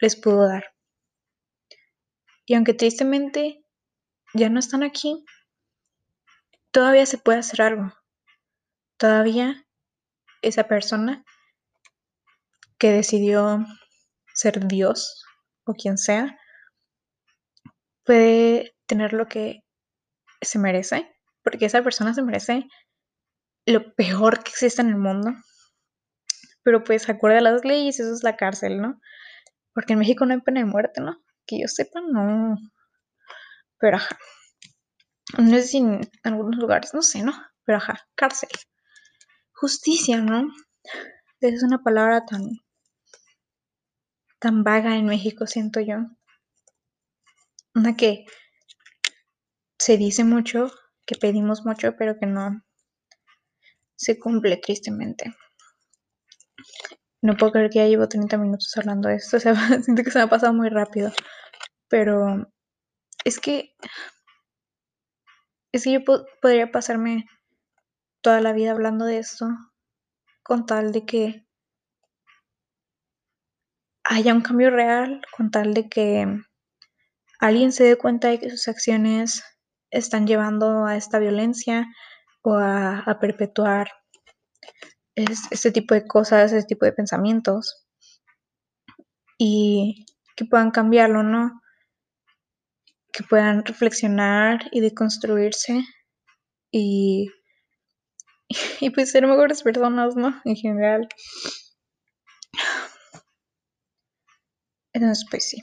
[0.00, 0.66] les pudo dar.
[2.44, 3.64] Y aunque tristemente
[4.34, 5.24] ya no están aquí,
[6.70, 7.90] todavía se puede hacer algo.
[8.98, 9.66] Todavía
[10.42, 11.24] esa persona
[12.78, 13.64] que decidió
[14.34, 15.24] ser Dios
[15.64, 16.38] o quien sea,
[18.04, 19.64] puede tener lo que
[20.40, 21.10] se merece,
[21.42, 22.66] porque esa persona se merece
[23.66, 25.32] lo peor que existe en el mundo.
[26.62, 29.00] Pero pues acuerda las leyes, eso es la cárcel, ¿no?
[29.74, 31.16] Porque en México no hay pena de muerte, ¿no?
[31.46, 32.56] Que yo sepa, no.
[33.78, 34.16] Pero ajá.
[35.38, 37.32] No sé si en algunos lugares, no sé, ¿no?
[37.64, 38.48] Pero ajá, cárcel.
[39.56, 40.52] Justicia, ¿no?
[41.40, 42.42] Es una palabra tan
[44.38, 45.96] tan vaga en México, siento yo.
[47.74, 48.26] Una que
[49.78, 50.70] se dice mucho,
[51.06, 52.62] que pedimos mucho, pero que no
[53.96, 55.34] se cumple tristemente.
[57.22, 60.24] No puedo creer que ya llevo 30 minutos hablando de esto, siento que se me
[60.24, 61.10] ha pasado muy rápido.
[61.88, 62.52] Pero
[63.24, 63.74] es que
[65.72, 66.00] es que yo
[66.42, 67.26] podría pasarme
[68.26, 69.46] toda la vida hablando de esto
[70.42, 71.46] con tal de que
[74.02, 76.26] haya un cambio real con tal de que
[77.38, 79.44] alguien se dé cuenta de que sus acciones
[79.92, 81.86] están llevando a esta violencia
[82.42, 83.92] o a, perpetuar
[85.14, 87.86] este tipo de cosas, este tipo de pensamientos
[89.38, 91.60] y que puedan cambiarlo, ¿no?
[93.12, 95.84] Que puedan reflexionar y deconstruirse
[96.72, 97.30] y,
[98.80, 100.40] y pues ser mejores personas, ¿no?
[100.44, 101.08] En general.
[104.92, 105.62] Entonces, pues sí.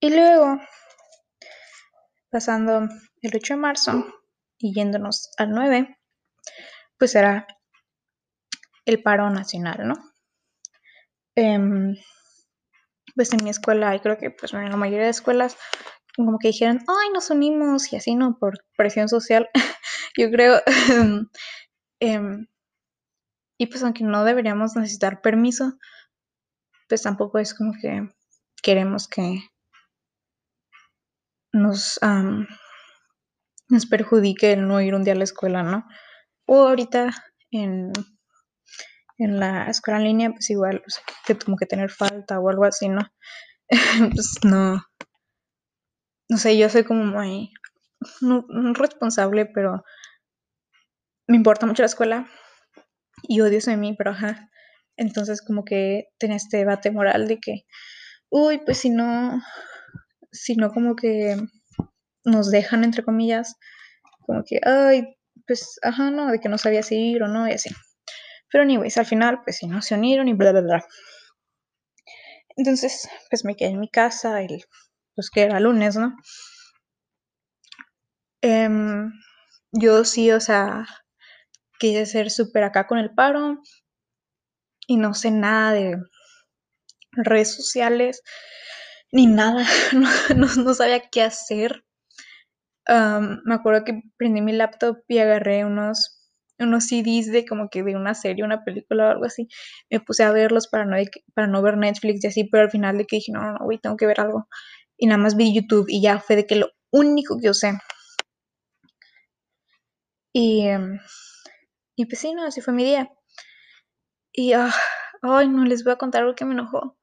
[0.00, 0.60] Y luego,
[2.30, 2.88] pasando
[3.22, 4.06] el 8 de marzo
[4.58, 5.98] y yéndonos al 9,
[6.98, 7.46] pues será
[8.84, 9.94] el paro nacional, ¿no?
[11.36, 11.94] Em,
[13.14, 15.56] pues en mi escuela, y creo que pues en la mayoría de escuelas,
[16.16, 18.38] como que dijeron, ay, nos unimos y así, ¿no?
[18.38, 19.48] Por presión social,
[20.16, 20.60] yo creo.
[22.04, 22.48] Em,
[23.58, 25.78] y pues aunque no deberíamos necesitar permiso,
[26.88, 28.08] pues tampoco es como que
[28.60, 29.38] queremos que
[31.52, 32.00] nos,
[33.68, 35.86] nos perjudique el no ir un día a la escuela, ¿no?
[36.46, 37.14] O ahorita
[37.52, 37.92] en,
[39.18, 40.82] en la escuela en línea, pues igual,
[41.24, 43.02] que como que tener falta o algo así, ¿no?
[44.12, 44.82] pues no,
[46.28, 47.52] no sé, yo soy como muy
[48.20, 48.44] no,
[48.74, 49.84] responsable, pero
[51.28, 52.28] me importa mucho la escuela
[53.22, 54.50] y odio eso de mí, pero ajá,
[54.96, 57.64] entonces como que tenía este debate moral de que,
[58.30, 59.40] uy, pues si no,
[60.32, 61.36] si no como que
[62.24, 63.56] nos dejan, entre comillas,
[64.26, 67.52] como que, ay, pues, ajá, no, de que no sabía si ir o no, y
[67.52, 67.70] así.
[68.50, 70.86] Pero anyways, al final, pues si no se unieron y bla, bla, bla.
[72.56, 74.64] Entonces, pues me quedé en mi casa, el,
[75.14, 76.16] pues que era lunes, ¿no?
[78.42, 79.12] Em,
[79.72, 80.84] yo sí, o sea,
[81.82, 83.58] quise ser súper acá con el paro,
[84.86, 85.96] y no sé nada de
[87.12, 88.22] redes sociales
[89.10, 89.66] ni nada,
[90.36, 91.84] no, sabía qué hacer.
[92.88, 97.96] me acuerdo que prendí mi laptop y agarré unos, unos CDs de como que de
[97.96, 99.48] una serie, una película o algo así.
[99.90, 103.42] Me puse a verlos para no, ver Netflix y así, pero al final dije, no,
[103.42, 104.48] no, no, güey, tengo que ver algo.
[104.96, 107.72] Y nada más vi YouTube y ya fue de que lo único que yo sé.
[110.32, 110.98] Y, em,
[112.02, 113.10] y pues así fue mi día.
[114.32, 114.74] Y, ah,
[115.22, 116.98] ay, no les voy a contar algo que me enojó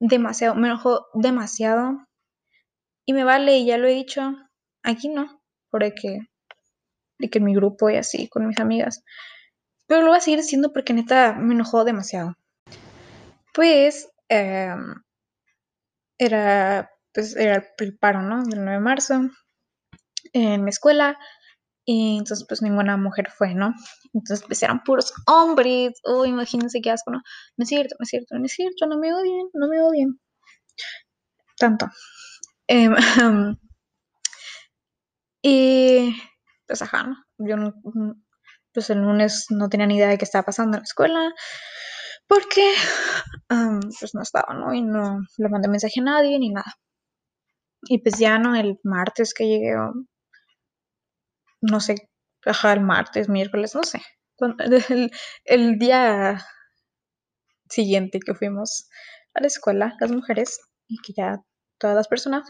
[0.00, 2.06] demasiado, me enojó demasiado.
[3.06, 4.34] Y me vale, y ya lo he dicho,
[4.82, 6.20] aquí no, porque
[7.18, 9.02] de que mi grupo y así, con mis amigas.
[9.86, 12.36] Pero lo voy a seguir diciendo porque neta me enojó demasiado.
[13.54, 14.94] Pues, em,
[16.18, 18.44] era, pues, era el paro, ¿no?
[18.44, 19.30] Del 9 de marzo
[20.32, 21.18] en mi escuela.
[21.90, 23.72] Y entonces, pues ninguna mujer fue, ¿no?
[24.12, 25.98] Entonces, pues eran puros hombres.
[26.04, 27.22] Oh, imagínense qué asco, ¿no?
[27.56, 30.20] No es cierto, no es cierto, no es cierto, no me odien, no me odien.
[31.56, 31.86] Tanto.
[32.66, 32.94] Em,
[35.42, 36.14] y
[36.66, 37.16] pues ajá, ¿no?
[37.38, 37.56] Yo
[38.74, 41.32] pues el lunes no tenía ni idea de qué estaba pasando en la escuela.
[42.26, 42.74] Porque
[43.48, 44.74] pues no estaba, ¿no?
[44.74, 46.74] Y no le mandé mensaje a nadie ni nada.
[47.84, 49.74] Y pues ya no, el martes que llegué,
[51.60, 52.10] no sé,
[52.44, 54.02] ajá, el martes, miércoles, no sé.
[54.90, 55.10] El,
[55.46, 56.46] el día
[57.68, 58.88] siguiente que fuimos
[59.34, 61.42] a la escuela, las mujeres, y que ya
[61.78, 62.48] todas las personas,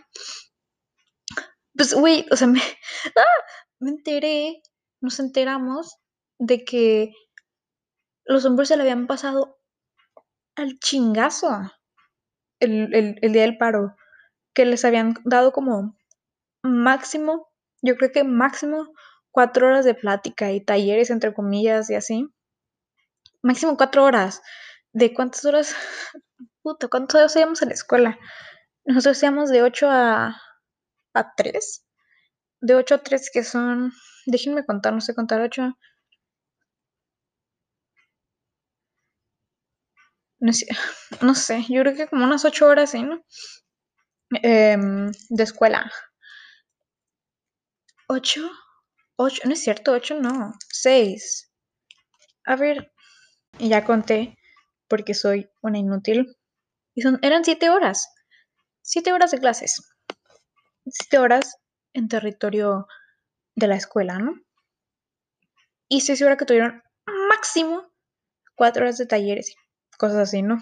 [1.74, 2.60] pues, güey, o sea, me,
[3.16, 3.44] ¡ah!
[3.80, 4.62] me enteré,
[5.00, 5.96] nos enteramos
[6.38, 7.12] de que
[8.24, 9.58] los hombres se le habían pasado
[10.56, 11.48] al chingazo
[12.60, 13.96] el, el día del paro,
[14.54, 15.96] que les habían dado como
[16.62, 17.48] máximo,
[17.82, 18.92] yo creo que máximo
[19.30, 22.28] cuatro horas de plática y talleres, entre comillas, y así.
[23.42, 24.42] Máximo cuatro horas.
[24.92, 25.74] ¿De cuántas horas?
[26.62, 28.18] Puta, ¿cuántos horas hacíamos en la escuela?
[28.84, 30.40] Nosotros hacíamos de 8 a,
[31.14, 31.84] a 3.
[32.60, 33.92] De 8 a 3 que son,
[34.26, 35.76] déjenme contar, no sé contar 8.
[40.40, 40.66] No sé,
[41.22, 43.22] no sé, yo creo que como unas 8 horas, ¿sí, ¿no?
[44.42, 44.76] Eh,
[45.30, 45.90] de escuela.
[48.08, 48.50] 8,
[49.20, 51.52] 8, no es cierto, 8 no, 6.
[52.46, 52.92] A ver,
[53.58, 54.38] y ya conté
[54.88, 56.36] porque soy una inútil.
[56.94, 58.08] Y son, eran 7 horas.
[58.82, 59.82] 7 horas de clases.
[60.86, 61.56] 7 horas
[61.92, 62.86] en territorio
[63.56, 64.34] de la escuela, ¿no?
[65.88, 66.82] Y estoy segura que tuvieron
[67.28, 67.90] máximo
[68.54, 69.54] 4 horas de talleres,
[69.98, 70.58] cosas así, ¿no?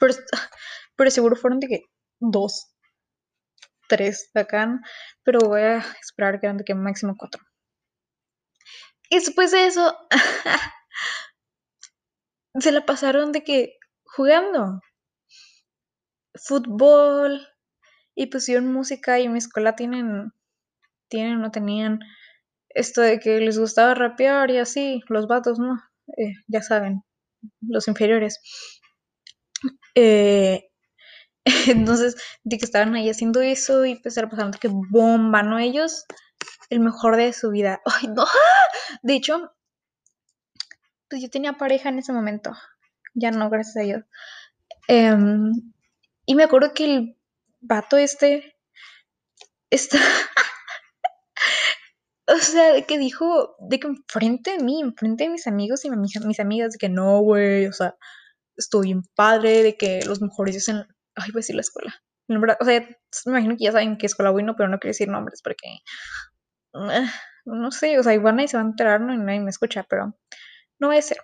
[0.00, 0.14] Pero,
[0.96, 1.80] pero seguro fueron de que
[2.20, 2.73] 2,
[3.88, 4.80] 3 acá, ¿no?
[5.22, 7.42] pero voy a esperar que que máximo 4.
[9.10, 9.96] Y después de eso,
[12.58, 14.80] se la pasaron de que jugando
[16.34, 17.46] fútbol
[18.14, 20.32] y pusieron música y en mi escuela tienen,
[21.08, 22.00] tienen o tenían
[22.70, 25.80] esto de que les gustaba rapear y así, los vatos, ¿no?
[26.16, 27.02] Eh, ya saben,
[27.60, 28.40] los inferiores.
[29.94, 30.68] Eh,
[31.68, 34.28] entonces, de que estaban ahí haciendo eso y pues de
[34.60, 35.58] que bomba, ¿no?
[35.58, 36.04] Ellos,
[36.70, 37.80] el mejor de su vida.
[37.84, 38.24] Ay, no.
[39.02, 39.52] De hecho,
[41.08, 42.52] pues yo tenía pareja en ese momento.
[43.14, 44.04] Ya no, gracias a Dios.
[44.88, 45.16] Eh,
[46.26, 47.18] y me acuerdo que el
[47.60, 48.56] vato este
[49.70, 49.98] está.
[52.26, 55.90] o sea, de que dijo, de que enfrente de mí, enfrente de mis amigos y
[55.90, 57.96] mis, amigas, de que no, güey, o sea,
[58.56, 60.86] estoy bien padre, de que los mejores dicen.
[61.16, 61.94] Ay, voy a decir la escuela.
[62.60, 62.80] O sea,
[63.26, 65.78] me imagino que ya saben qué escuela voy, no, pero no quiero decir nombres porque.
[67.44, 69.12] No sé, o sea, igual nadie se va a enterar, ¿no?
[69.14, 70.16] Y nadie me escucha, pero
[70.78, 71.18] no voy a ser.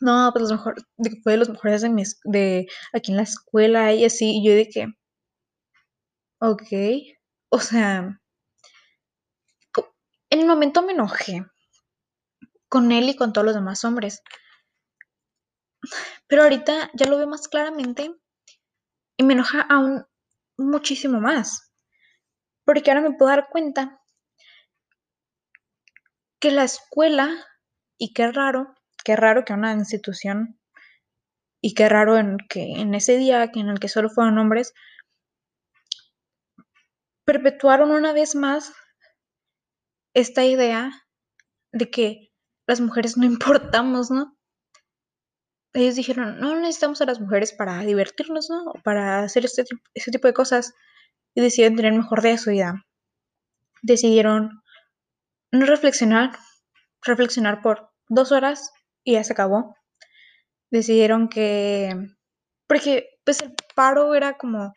[0.00, 0.84] No, pues los mejores,
[1.22, 4.54] fue de los mejores de, mis, de aquí en la escuela y así, y yo
[4.54, 4.86] de que,
[6.40, 6.62] ok,
[7.50, 8.20] o sea,
[10.30, 11.46] en el momento me enojé
[12.68, 14.22] con él y con todos los demás hombres,
[16.26, 18.14] pero ahorita ya lo veo más claramente
[19.16, 20.04] y me enoja aún
[20.58, 21.72] muchísimo más,
[22.64, 24.00] porque ahora me puedo dar cuenta
[26.40, 27.30] que la escuela,
[27.98, 28.74] y qué raro,
[29.04, 30.58] qué raro que una institución
[31.62, 34.74] y qué raro en que en ese día en el que solo fueron hombres
[37.24, 38.72] perpetuaron una vez más
[40.14, 40.92] esta idea
[41.72, 42.32] de que
[42.66, 44.35] las mujeres no importamos, ¿no?
[45.76, 48.72] Ellos dijeron, no necesitamos a las mujeres para divertirnos, ¿no?
[48.82, 49.62] Para hacer este,
[49.92, 50.72] este tipo de cosas.
[51.34, 52.86] Y decidieron tener mejor de su vida.
[53.82, 54.62] Decidieron
[55.52, 56.30] no reflexionar,
[57.02, 58.72] reflexionar por dos horas
[59.04, 59.76] y ya se acabó.
[60.70, 61.94] Decidieron que,
[62.66, 64.72] porque pues el paro era como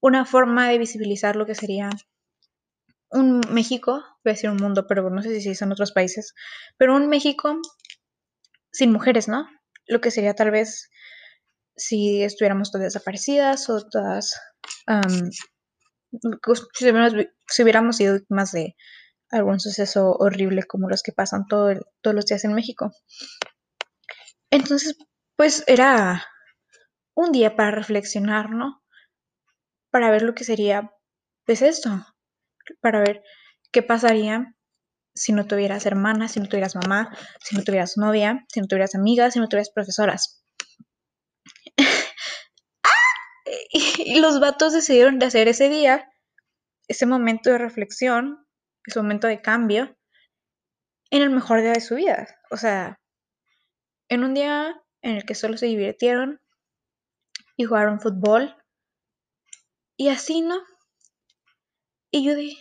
[0.00, 1.90] una forma de visibilizar lo que sería
[3.10, 6.34] un México, voy a decir un mundo, pero no sé si son otros países,
[6.78, 7.60] pero un México
[8.72, 9.46] sin mujeres, ¿no?
[9.88, 10.90] Lo que sería tal vez
[11.76, 14.38] si estuviéramos todas desaparecidas o todas,
[14.86, 15.30] um,
[16.74, 18.76] si, hubiéramos, si hubiéramos sido víctimas de
[19.30, 22.90] algún suceso horrible como los que pasan todos los días en México.
[24.50, 24.96] Entonces,
[25.36, 26.24] pues era
[27.14, 28.82] un día para reflexionar, ¿no?
[29.90, 30.90] Para ver lo que sería,
[31.44, 32.06] pues esto,
[32.80, 33.22] para ver
[33.72, 34.54] qué pasaría
[35.18, 38.94] si no tuvieras hermana, si no tuvieras mamá, si no tuvieras novia, si no tuvieras
[38.94, 40.42] amigas, si no tuvieras profesoras.
[43.70, 46.08] y los vatos decidieron de hacer ese día,
[46.88, 48.46] ese momento de reflexión,
[48.84, 49.96] ese momento de cambio,
[51.10, 52.26] en el mejor día de su vida.
[52.50, 53.00] O sea,
[54.08, 56.40] en un día en el que solo se divirtieron
[57.56, 58.56] y jugaron fútbol.
[59.96, 60.60] Y así, ¿no?
[62.10, 62.60] Y yo dije,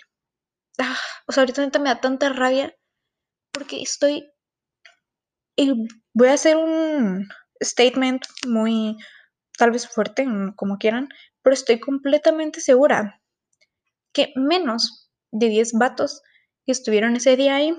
[0.79, 0.97] ah,
[1.27, 2.75] o sea, ahorita me da tanta rabia
[3.51, 4.29] porque estoy...
[5.55, 5.73] Y
[6.13, 7.27] voy a hacer un
[7.63, 8.97] statement muy,
[9.57, 11.09] tal vez fuerte, como quieran,
[11.41, 13.21] pero estoy completamente segura
[14.13, 16.21] que menos de 10 vatos
[16.65, 17.75] que estuvieron ese día ahí,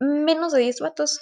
[0.00, 1.20] menos de 10 vatos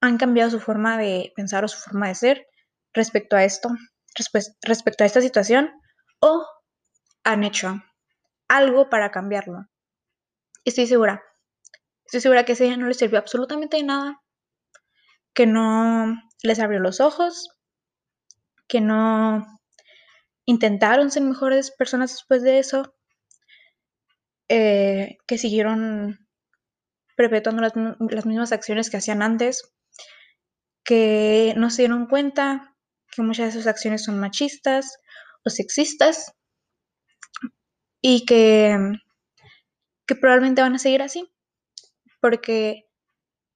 [0.00, 2.46] han cambiado su forma de pensar o su forma de ser
[2.94, 3.68] respecto a esto,
[4.62, 5.70] respecto a esta situación,
[6.20, 6.46] o
[7.24, 7.82] han hecho
[8.48, 9.66] algo para cambiarlo.
[10.64, 11.22] Estoy segura,
[12.10, 14.20] Estoy segura que ese día no les sirvió absolutamente de nada,
[15.32, 17.50] que no les abrió los ojos,
[18.66, 19.46] que no
[20.46, 22.96] intentaron ser mejores personas después de eso,
[24.48, 26.26] eh, que siguieron
[27.16, 29.72] perpetuando las, las mismas acciones que hacían antes,
[30.82, 32.74] que no se dieron cuenta
[33.12, 34.98] que muchas de sus acciones son machistas
[35.44, 36.32] o sexistas
[38.02, 38.76] y que,
[40.10, 41.32] que probablemente van a seguir así,
[42.20, 42.90] porque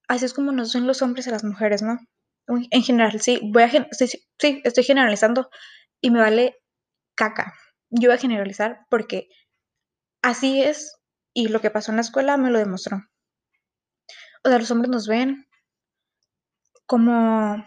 [0.07, 1.98] así es como nos ven los hombres a las mujeres, ¿no?
[2.46, 5.50] En general, sí, voy a sí, estoy generalizando
[6.00, 6.62] y me vale
[7.16, 7.55] caca.
[7.90, 9.26] Yo voy a generalizar porque
[10.22, 10.96] así es
[11.32, 12.98] y lo que pasó en la escuela me lo demostró.
[14.44, 15.48] O sea, los hombres nos ven
[16.86, 17.64] como, o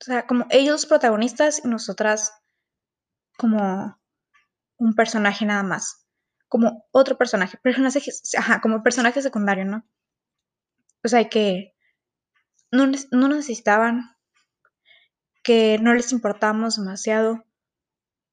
[0.00, 2.32] sea, como ellos protagonistas y nosotras
[3.36, 4.00] como
[4.78, 6.05] un personaje nada más,
[6.48, 8.00] como otro personaje, personaje
[8.38, 9.86] ajá, como personaje secundario, ¿no?
[11.04, 11.74] O sea, que
[12.70, 14.16] no, no necesitaban,
[15.42, 17.44] que no les importamos demasiado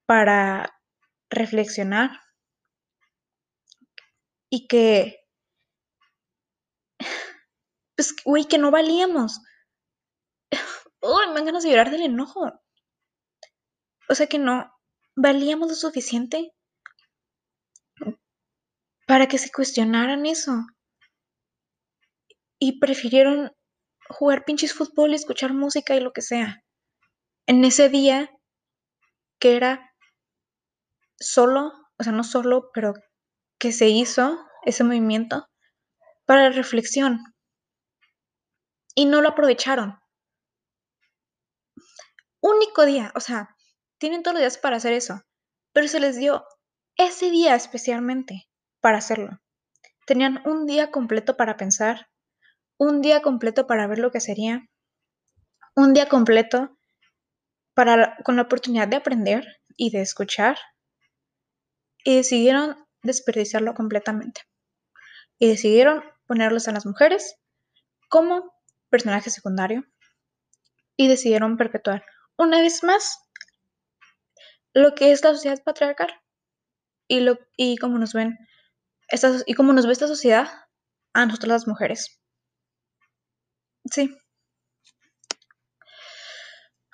[0.06, 0.80] para
[1.30, 2.12] reflexionar
[4.50, 5.20] y que,
[7.96, 9.42] pues, güey, que no valíamos.
[11.02, 12.52] Uy, me dan ganas de llorar del enojo.
[14.10, 14.72] O sea que no
[15.16, 16.54] valíamos lo suficiente
[19.14, 20.66] para que se cuestionaran eso.
[22.60, 23.52] Y prefirieron
[24.10, 26.64] jugar pinches fútbol y escuchar música y lo que sea.
[27.46, 28.32] En ese día
[29.40, 29.94] que era
[31.20, 32.96] solo, o sea, no solo, pero
[33.60, 35.46] que se hizo ese movimiento
[36.26, 37.20] para la reflexión.
[38.96, 40.00] Y no lo aprovecharon.
[42.42, 43.56] Único día, o sea,
[44.00, 45.22] tienen todos los días para hacer eso,
[45.72, 46.44] pero se les dio
[46.98, 48.48] ese día especialmente
[48.84, 49.40] para hacerlo.
[50.06, 52.10] Tenían un día completo para pensar,
[52.78, 54.68] un día completo para ver lo que sería,
[55.74, 56.78] un día completo
[57.74, 60.58] para, con la oportunidad de aprender y de escuchar,
[62.04, 64.42] y decidieron desperdiciarlo completamente.
[65.40, 67.38] Y decidieron ponerlos a las mujeres
[68.10, 68.54] como
[68.90, 69.86] personaje secundario
[70.98, 72.06] y decidieron perpetuar
[72.38, 73.18] una vez más
[74.74, 76.14] lo que es la sociedad patriarcal
[77.08, 78.38] y, lo, y cómo nos ven
[79.46, 80.48] y cómo nos ve esta sociedad
[81.14, 82.20] a nosotras las mujeres.
[83.92, 84.16] Sí.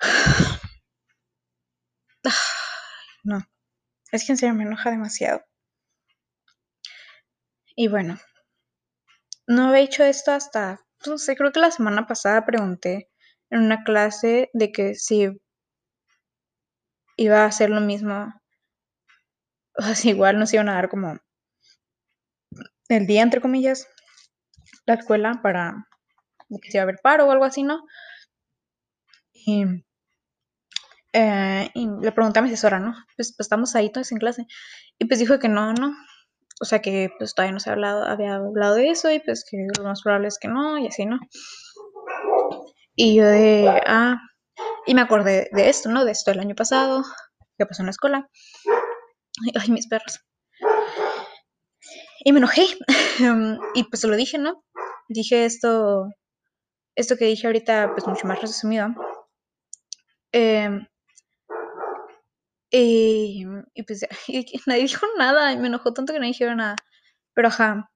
[3.22, 3.38] No,
[4.12, 5.44] es que en serio me enoja demasiado.
[7.76, 8.18] Y bueno,
[9.46, 13.10] no había hecho esto hasta, no sé, creo que la semana pasada pregunté
[13.50, 15.28] en una clase de que si
[17.16, 18.32] iba a hacer lo mismo,
[19.94, 21.18] si igual nos iban a dar como
[22.96, 23.86] el día, entre comillas,
[24.86, 25.86] la escuela para
[26.62, 27.84] que se iba a haber paro o algo así, ¿no?
[29.32, 29.64] Y,
[31.12, 32.92] eh, le pregunté a mi asesora, ¿no?
[33.16, 34.46] Pues, pues, estamos ahí todos en clase.
[34.98, 35.94] Y pues dijo que no, ¿no?
[36.60, 39.46] O sea que pues todavía no se había hablado, había hablado de eso y pues
[39.50, 41.18] que lo más probable es que no y así, ¿no?
[42.94, 44.20] Y yo de, ah,
[44.86, 46.04] y me acordé de esto, ¿no?
[46.04, 47.02] De esto el año pasado,
[47.56, 48.28] que pasó en la escuela.
[49.54, 50.20] Ay, mis perros.
[52.24, 52.66] Y me enojé.
[53.74, 54.62] y pues se lo dije, ¿no?
[55.08, 56.08] Dije esto,
[56.94, 58.88] esto que dije ahorita, pues mucho más resumido.
[60.32, 60.86] Em,
[62.70, 63.44] y,
[63.74, 66.76] y, pues y nadie dijo nada, y me enojó tanto que no dijeron nada.
[67.34, 67.90] Pero ajá.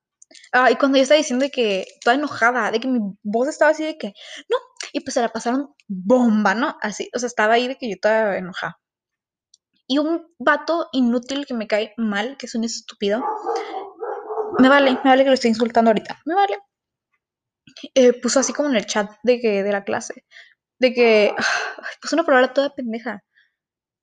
[0.53, 3.71] Ah, y cuando yo estaba diciendo de que, toda enojada, de que mi voz estaba
[3.73, 4.15] así de que,
[4.51, 4.57] no,
[4.93, 6.77] y pues se la pasaron bomba, ¿no?
[6.81, 8.79] Así, o sea, estaba ahí de que yo estaba enojada.
[9.87, 13.23] Y un vato inútil que me cae mal, que es un estúpido,
[14.59, 16.59] me vale, me vale que lo esté insultando ahorita, me vale.
[17.95, 20.25] Eh, puso así como en el chat de que de la clase,
[20.79, 21.35] de que
[22.01, 23.23] puso una palabra toda pendeja.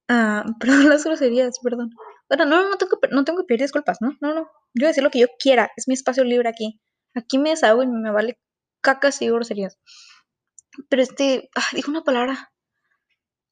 [0.09, 1.91] Ah, perdón las groserías, perdón.
[2.29, 4.17] Bueno, no, no tengo, no tengo que pedir disculpas, ¿no?
[4.21, 4.49] No, no.
[4.73, 6.81] Yo decir lo que yo quiera, es mi espacio libre aquí.
[7.15, 8.39] Aquí me desahogo y me vale
[8.81, 9.77] cacas y groserías.
[10.89, 12.51] Pero este, dijo una palabra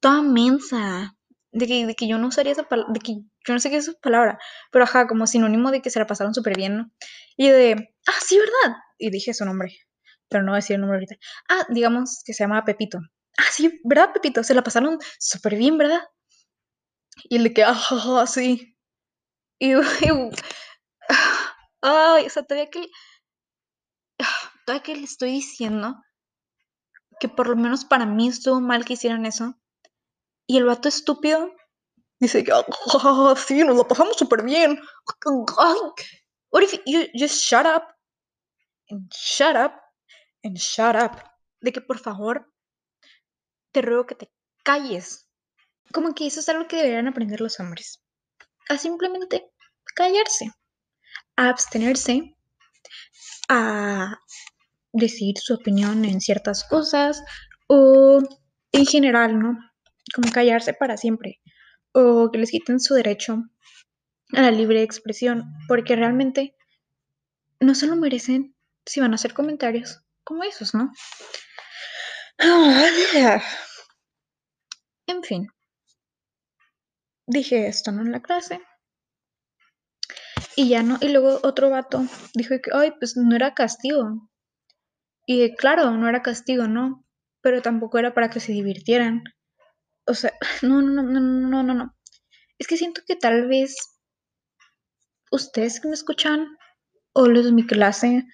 [0.00, 1.14] toda mensa.
[1.52, 3.76] De que, de que yo no usaría esa palabra, de que yo no sé qué
[3.76, 4.38] es esa palabra,
[4.70, 6.92] pero ajá, como sinónimo de que se la pasaron súper bien, ¿no?
[7.36, 8.76] Y de, ah, sí, ¿verdad?
[8.98, 9.76] Y dije su nombre,
[10.28, 11.16] pero no voy a decir el nombre ahorita.
[11.48, 12.98] Ah, digamos que se llama Pepito.
[13.38, 14.44] Ah, sí, ¿verdad, Pepito?
[14.44, 16.00] Se la pasaron súper bien, ¿verdad?
[17.24, 18.76] Y el de que, ah, sí.
[19.58, 20.30] Y, y
[21.82, 22.86] ay, o sea, todavía que,
[24.64, 25.96] todavía que le estoy diciendo
[27.20, 29.54] que por lo menos para mí estuvo mal que hicieran eso.
[30.50, 31.54] Y el vato estúpido
[32.18, 34.80] dice que, oh, sí, nos lo pasamos súper bien.
[36.50, 37.84] What if you just shut up
[39.10, 39.72] shut up,
[40.42, 41.22] and shut up,
[41.60, 42.52] de que por favor
[43.72, 44.32] te ruego que te
[44.64, 45.28] calles.
[45.92, 48.02] Como que eso es algo que deberían aprender los hombres.
[48.68, 49.50] A simplemente
[49.94, 50.52] callarse,
[51.36, 52.36] a abstenerse,
[53.48, 54.18] a
[54.92, 57.22] decir su opinión en ciertas cosas
[57.68, 58.20] o
[58.72, 59.69] en general, ¿no?
[60.14, 61.40] Como callarse para siempre
[61.92, 63.44] o que les quiten su derecho
[64.32, 66.54] a la libre expresión porque realmente
[67.58, 68.54] no se lo merecen
[68.86, 70.92] si van a hacer comentarios como esos, ¿no?
[75.06, 75.48] En fin,
[77.26, 78.02] dije esto, ¿no?
[78.02, 78.60] En la clase.
[80.54, 82.04] Y ya no, y luego otro vato
[82.34, 84.28] dijo que, ay, pues no era castigo.
[85.26, 87.04] Y claro, no era castigo, ¿no?
[87.40, 89.24] Pero tampoco era para que se divirtieran.
[90.10, 90.32] O sea,
[90.62, 91.96] no, no, no, no, no, no.
[92.58, 93.76] Es que siento que tal vez
[95.30, 96.58] ustedes que me escuchan
[97.12, 98.26] o los de mi clase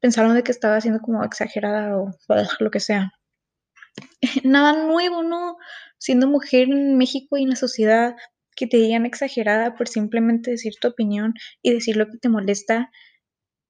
[0.00, 2.12] pensaron de que estaba siendo como exagerada o
[2.60, 3.10] lo que sea.
[4.44, 5.56] Nada nuevo, ¿no?
[5.98, 8.14] Siendo mujer en México y en la sociedad,
[8.54, 12.90] que te digan exagerada por simplemente decir tu opinión y decir lo que te molesta,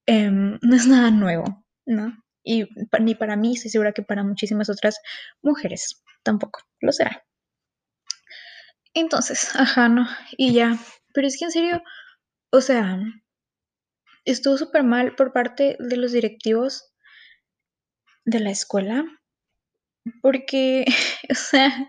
[0.05, 2.23] em, no es nada nuevo, ¿no?
[2.43, 2.65] Y
[3.01, 4.99] ni para mí, estoy segura que para muchísimas otras
[5.41, 7.26] mujeres tampoco lo será.
[8.97, 10.79] Entonces, ajá, no, y ya.
[11.13, 11.83] Pero es que en serio,
[12.51, 12.99] o sea,
[14.25, 16.91] estuvo súper mal por parte de los directivos
[18.25, 19.05] de la escuela,
[20.23, 20.85] porque,
[21.31, 21.87] o sea,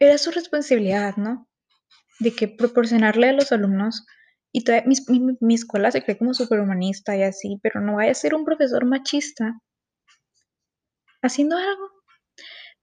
[0.00, 1.48] era su responsabilidad, ¿no?
[2.18, 4.04] De que proporcionarle a los alumnos,
[4.52, 8.34] y mi, mi, escuela se cree como superhumanista y así, pero no vaya a ser
[8.34, 9.60] un profesor machista
[11.22, 11.88] haciendo algo,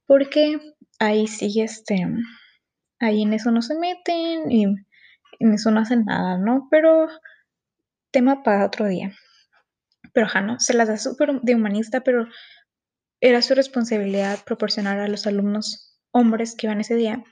[0.06, 0.60] porque
[1.00, 2.06] ahí sí, este,
[3.00, 4.66] ahí en eso no se meten y
[5.40, 6.68] en eso no hacen nada, ¿no?
[6.72, 7.08] Pero
[8.12, 9.14] tema para otro día.
[10.14, 10.60] Pero ajá, ¿no?
[10.60, 12.28] Se las da súper de humanista, pero
[13.22, 17.24] era su responsabilidad proporcionar a los alumnos hombres que iban ese día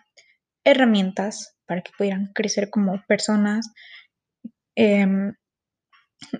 [0.65, 3.69] herramientas para que pudieran crecer como personas,
[4.75, 5.33] em,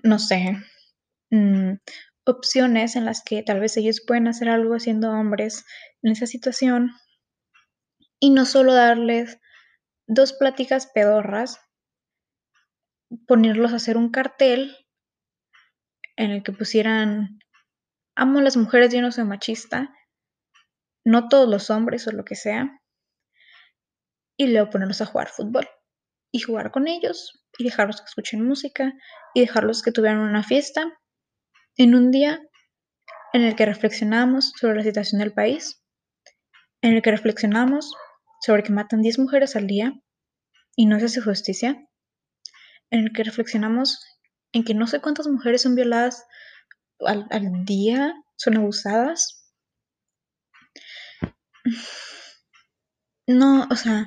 [0.02, 0.56] no sé,
[1.30, 1.74] mm,
[2.26, 5.64] opciones en las que tal vez ellos pueden hacer algo siendo hombres
[6.02, 6.90] en esa situación
[8.20, 9.38] y no solo darles
[10.06, 11.60] dos pláticas pedorras,
[13.26, 14.76] ponerlos a hacer un cartel
[16.16, 17.38] en el que pusieran
[18.16, 19.94] amo a las mujeres, yo no soy machista,
[21.04, 22.80] no todos los hombres o lo que sea,
[24.36, 25.68] y luego ponerlos a jugar fútbol
[26.32, 28.92] y jugar con ellos y dejarlos que escuchen música
[29.32, 31.00] y dejarlos que tuvieran una fiesta
[31.76, 32.40] en un día
[33.32, 35.82] en el que reflexionamos sobre la situación del país,
[36.82, 37.92] en el que reflexionamos
[38.44, 39.94] sobre que matan 10 mujeres al día
[40.76, 41.88] y no se hace justicia,
[42.90, 44.04] en el que reflexionamos
[44.52, 46.26] en que no sé cuántas mujeres son violadas
[47.00, 49.50] al, al día, son abusadas.
[53.26, 54.04] No, o sea,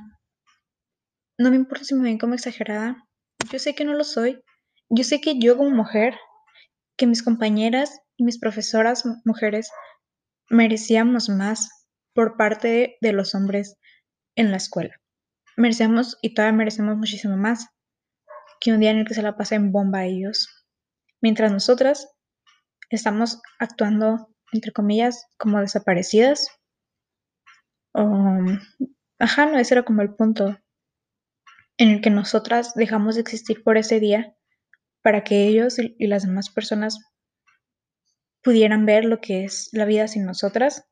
[1.40, 3.04] no me importa si me ven como exagerada.
[3.52, 4.44] Yo sé que no lo soy.
[4.90, 6.14] Yo sé que yo como mujer,
[6.98, 9.72] que mis compañeras y mis profesoras mujeres
[10.52, 13.80] merecíamos más por parte de los hombres
[14.38, 15.02] en la escuela.
[15.58, 17.68] Merecemos y todavía merecemos muchísimo más
[18.62, 20.66] que un día en el que se la pasen bomba a ellos.
[21.22, 22.08] Mientras nosotras
[22.90, 26.48] estamos actuando, entre comillas, como desaparecidas.
[27.94, 30.58] ajá, no, ese era como el punto
[31.78, 34.36] en el que nosotras dejamos de existir por ese día
[35.02, 37.00] para que ellos y, y las demás personas
[38.44, 40.86] pudieran ver lo que es la vida sin nosotras.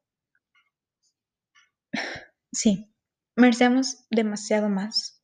[2.52, 2.95] Sí,
[3.36, 5.24] merecemos demasiado más.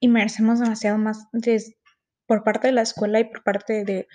[0.00, 1.26] Y merecemos demasiado más
[2.26, 4.08] por parte de la escuela y por parte de,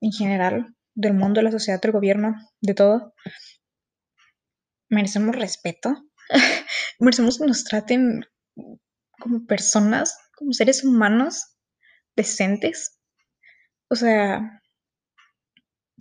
[0.00, 3.14] en general, del mundo, de la sociedad, del gobierno, de todo.
[4.88, 6.08] Merecemos respeto.
[6.98, 8.24] merecemos que nos traten
[9.18, 11.56] como personas, como seres humanos
[12.16, 12.98] decentes.
[13.90, 14.62] O sea,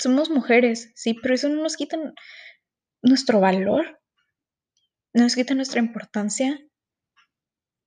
[0.01, 1.97] somos mujeres, sí, pero eso no nos quita
[3.01, 3.99] nuestro valor,
[5.13, 6.59] nos quita nuestra importancia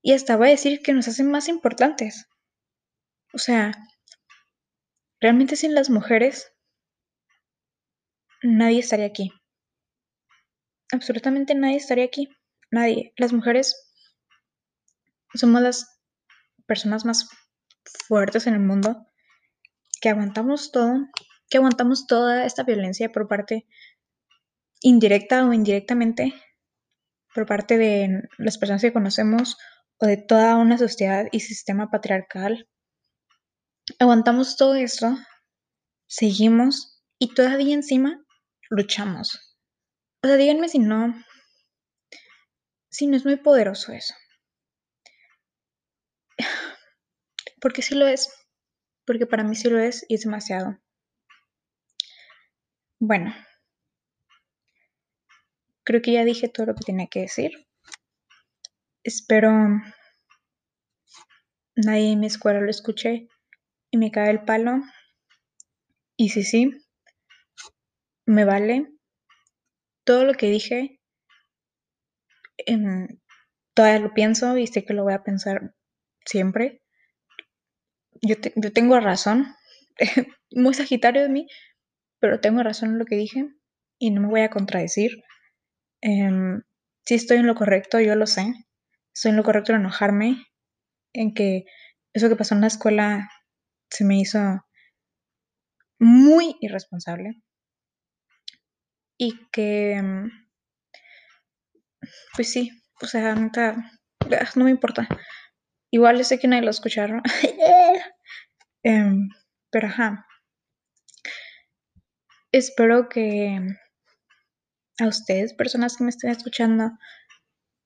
[0.02, 2.26] y hasta voy a decir que nos hacen más importantes.
[3.32, 3.72] O sea,
[5.20, 6.52] realmente sin las mujeres
[8.42, 9.32] nadie estaría aquí.
[10.92, 12.28] Absolutamente nadie estaría aquí.
[12.70, 13.12] Nadie.
[13.16, 13.92] Las mujeres
[15.34, 16.00] somos las
[16.66, 17.28] personas más
[18.06, 19.06] fuertes en el mundo
[20.00, 21.06] que aguantamos todo,
[21.48, 23.66] que aguantamos toda esta violencia por parte
[24.80, 26.32] indirecta o indirectamente
[27.34, 29.56] por parte de las personas que conocemos
[29.98, 32.68] o de toda una sociedad y sistema patriarcal.
[33.98, 35.16] Aguantamos todo esto
[36.10, 38.22] seguimos y todavía encima
[38.68, 39.56] luchamos.
[40.22, 41.14] O sea, díganme si no,
[42.90, 44.14] si no es muy poderoso eso.
[47.60, 48.32] Porque sí lo es,
[49.04, 50.78] porque para mí sí lo es y es demasiado.
[52.98, 53.34] Bueno,
[55.90, 57.66] creo que ya dije todo lo que tenía que decir.
[59.02, 59.50] Espero
[61.74, 63.26] nadie en mi escuela lo escuche
[63.90, 64.82] y me cae el palo.
[66.16, 66.70] Y si sí,
[68.24, 68.86] me vale.
[70.04, 71.00] Todo lo que dije,
[72.58, 73.08] em,
[73.74, 75.74] todavía lo pienso y sé que lo voy a pensar
[76.24, 76.84] siempre.
[78.22, 79.56] Yo, yo tengo razón,
[80.52, 81.48] muy sagitario de mí,
[82.20, 83.48] pero tengo razón en lo que dije
[83.98, 85.24] y no me voy a contradecir.
[86.02, 86.62] Em,
[87.06, 88.54] si estoy en lo correcto, yo lo sé.
[89.14, 90.46] Estoy en lo correcto en enojarme,
[91.14, 91.64] en que
[92.14, 93.30] eso que pasó en la escuela
[93.90, 94.40] se me hizo
[96.00, 97.42] muy irresponsable
[99.18, 100.30] y que, em,
[102.34, 102.70] pues sí,
[103.02, 105.06] o sea, no me importa.
[105.90, 107.22] Igual sé que nadie lo escucharon.
[108.82, 109.28] Em,
[109.70, 110.26] pero ajá.
[112.52, 113.60] Espero que
[115.02, 116.92] a ustedes, personas que me estén escuchando,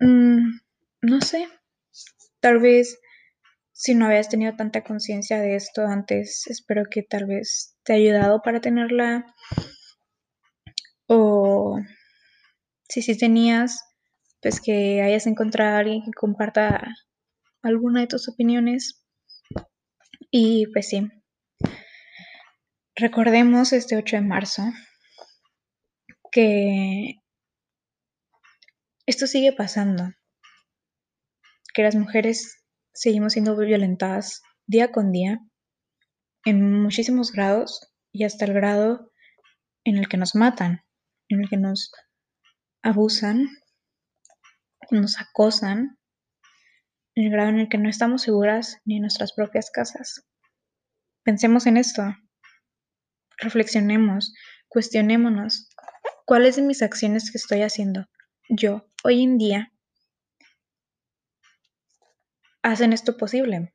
[0.00, 0.60] mm,
[1.02, 1.48] no sé,
[2.40, 2.98] tal vez
[3.72, 8.12] si no habías tenido tanta conciencia de esto antes, espero que tal vez te haya
[8.14, 9.26] ayudado para tenerla.
[11.08, 11.78] O
[12.88, 13.82] si sí tenías,
[14.40, 16.86] pues que hayas encontrado a alguien que comparta
[17.62, 19.04] alguna de tus opiniones.
[20.30, 21.08] Y pues sí,
[22.94, 24.62] recordemos este 8 de marzo
[26.34, 27.22] que
[29.06, 30.12] esto sigue pasando,
[31.72, 35.38] que las mujeres seguimos siendo violentadas día con día
[36.44, 39.12] en muchísimos grados y hasta el grado
[39.84, 40.82] en el que nos matan,
[41.28, 41.92] en el que nos
[42.82, 43.48] abusan,
[44.90, 46.00] nos acosan,
[47.14, 50.26] en el grado en el que no estamos seguras ni en nuestras propias casas.
[51.22, 52.02] Pensemos en esto,
[53.38, 54.34] reflexionemos,
[54.66, 55.68] cuestionémonos
[56.24, 58.06] cuáles de mis acciones que estoy haciendo
[58.48, 59.72] yo hoy en día
[62.62, 63.74] hacen esto posible.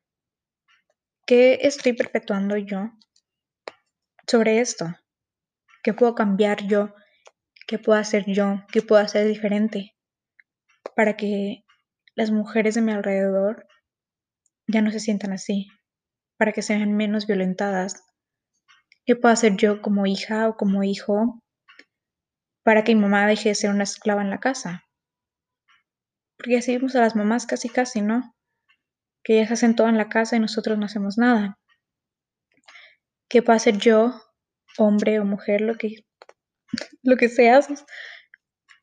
[1.28, 2.92] ¿Qué estoy perpetuando yo
[4.28, 4.96] sobre esto?
[5.84, 6.96] ¿Qué puedo cambiar yo?
[7.68, 8.66] ¿Qué puedo hacer yo?
[8.72, 9.96] ¿Qué puedo hacer diferente?
[10.96, 11.64] Para que
[12.16, 13.68] las mujeres de mi alrededor
[14.66, 15.68] ya no se sientan así,
[16.38, 18.04] para que sean menos violentadas.
[19.06, 21.44] ¿Qué puedo hacer yo como hija o como hijo
[22.70, 24.86] para que mi mamá deje de ser una esclava en la casa?
[26.38, 28.36] Porque así vemos a las mamás casi casi, ¿no?
[29.24, 31.58] Que ellas hacen todo en la casa y nosotros no hacemos nada.
[33.28, 34.14] ¿Qué puedo hacer yo,
[34.78, 36.06] hombre o mujer, lo que,
[37.02, 37.70] lo que seas,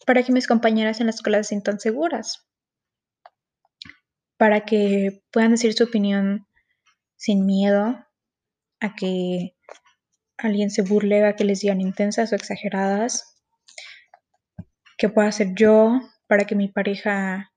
[0.04, 2.44] para que mis compañeras en la escuela se sientan seguras?
[4.36, 6.48] Para que puedan decir su opinión
[7.14, 8.04] sin miedo
[8.80, 9.54] a que
[10.38, 13.35] alguien se burle, a que les digan intensas o exageradas.
[14.96, 17.52] ¿Qué puedo hacer yo para que mi pareja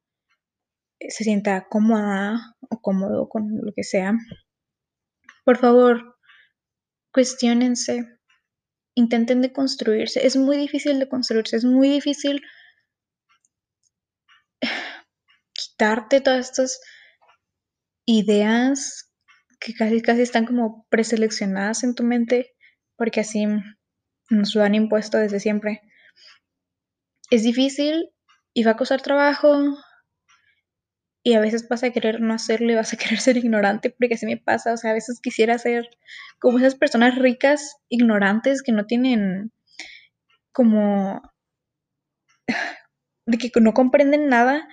[1.07, 4.13] se sienta cómoda o cómodo con lo que sea,
[5.45, 6.17] por favor,
[7.13, 8.05] cuestionense,
[8.95, 10.25] intenten deconstruirse.
[10.25, 12.41] Es muy difícil deconstruirse, es muy difícil
[15.53, 16.81] quitarte todas estas
[18.05, 19.09] ideas
[19.59, 22.55] que casi casi están como preseleccionadas en tu mente,
[22.97, 23.45] porque así
[24.29, 25.81] nos lo han impuesto desde siempre.
[27.30, 28.09] Es difícil
[28.53, 29.77] y va a costar trabajo,
[31.23, 34.15] y a veces vas a querer no hacerlo y vas a querer ser ignorante, porque
[34.15, 35.89] así me pasa, o sea, a veces quisiera ser
[36.39, 39.51] como esas personas ricas, ignorantes, que no tienen
[40.51, 41.21] como
[43.25, 44.67] de que no comprenden nada,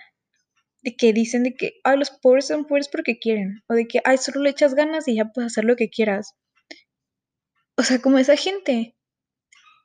[0.83, 4.01] de que dicen de que, ay, los pobres son pobres porque quieren, o de que,
[4.05, 6.35] ay, solo le echas ganas y ya puedes hacer lo que quieras.
[7.77, 8.96] O sea, como esa gente.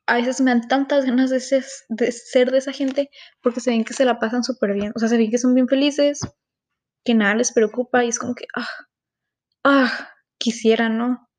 [0.08, 3.10] A veces me dan tantas ganas de ser, de ser de esa gente
[3.42, 4.92] porque se ven que se la pasan súper bien.
[4.96, 6.22] O sea, se ven que son bien felices,
[7.06, 8.70] que nada les preocupa y es como que, ah,
[9.64, 11.30] ah, quisiera, ¿no?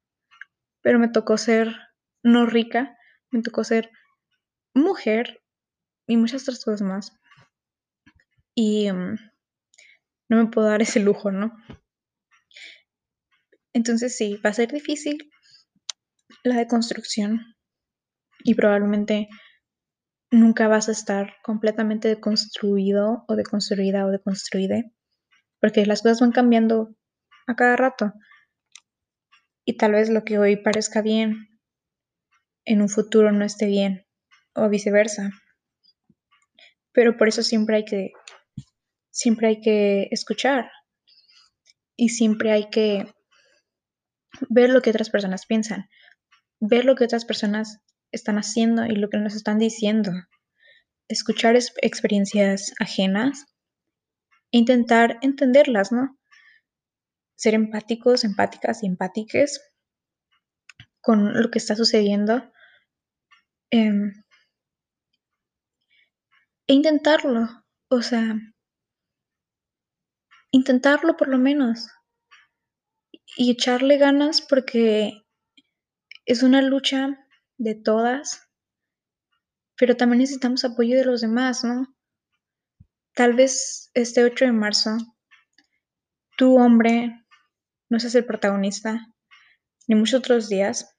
[0.82, 1.74] Pero me tocó ser
[2.22, 2.96] no rica,
[3.30, 3.90] me tocó ser
[4.74, 5.42] mujer
[6.06, 7.12] y muchas otras cosas más.
[8.54, 9.16] Y em,
[10.28, 11.56] no me puedo dar ese lujo, ¿no?
[13.72, 15.30] Entonces sí, va a ser difícil
[16.44, 17.56] la deconstrucción
[18.44, 19.28] y probablemente
[20.30, 24.82] nunca vas a estar completamente deconstruido o deconstruida o deconstruida
[25.62, 26.96] porque las cosas van cambiando
[27.46, 28.12] a cada rato.
[29.64, 31.60] Y tal vez lo que hoy parezca bien,
[32.64, 34.04] en un futuro no esté bien
[34.54, 35.30] o viceversa.
[36.92, 38.10] Pero por eso siempre hay que
[39.10, 40.70] siempre hay que escuchar
[41.96, 43.06] y siempre hay que
[44.48, 45.88] ver lo que otras personas piensan,
[46.58, 47.78] ver lo que otras personas
[48.12, 50.12] están haciendo y lo que nos están diciendo,
[51.08, 53.46] escuchar experiencias ajenas
[54.52, 56.18] e intentar entenderlas, ¿no?
[57.36, 59.60] Ser empáticos, empáticas y empátiques
[61.00, 62.52] con lo que está sucediendo.
[63.70, 64.12] Em,
[66.68, 67.48] e intentarlo,
[67.88, 68.36] o sea,
[70.52, 71.88] intentarlo por lo menos
[73.36, 75.22] y echarle ganas porque
[76.26, 77.21] es una lucha
[77.62, 78.48] de todas,
[79.76, 81.86] pero también necesitamos apoyo de los demás, ¿no?
[83.14, 84.96] Tal vez este 8 de marzo,
[86.36, 87.24] tu hombre
[87.88, 89.06] no seas el protagonista,
[89.86, 90.96] ni muchos otros días,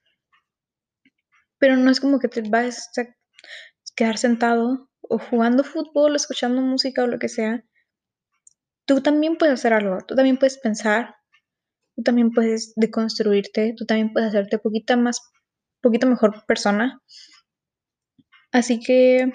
[1.57, 3.03] pero no es como que te vas a
[3.95, 7.64] quedar sentado o jugando fútbol, escuchando música o lo que sea
[8.86, 11.16] tú también puedes hacer algo, tú también puedes pensar,
[11.95, 15.20] tú también puedes deconstruirte, tú también puedes hacerte poquita más,
[15.84, 16.99] poquito mejor persona.
[18.51, 19.31] Así que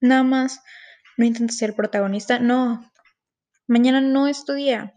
[0.00, 0.60] nada más
[1.16, 2.92] no intentes ser protagonista, no.
[3.66, 4.94] Mañana no es tu día.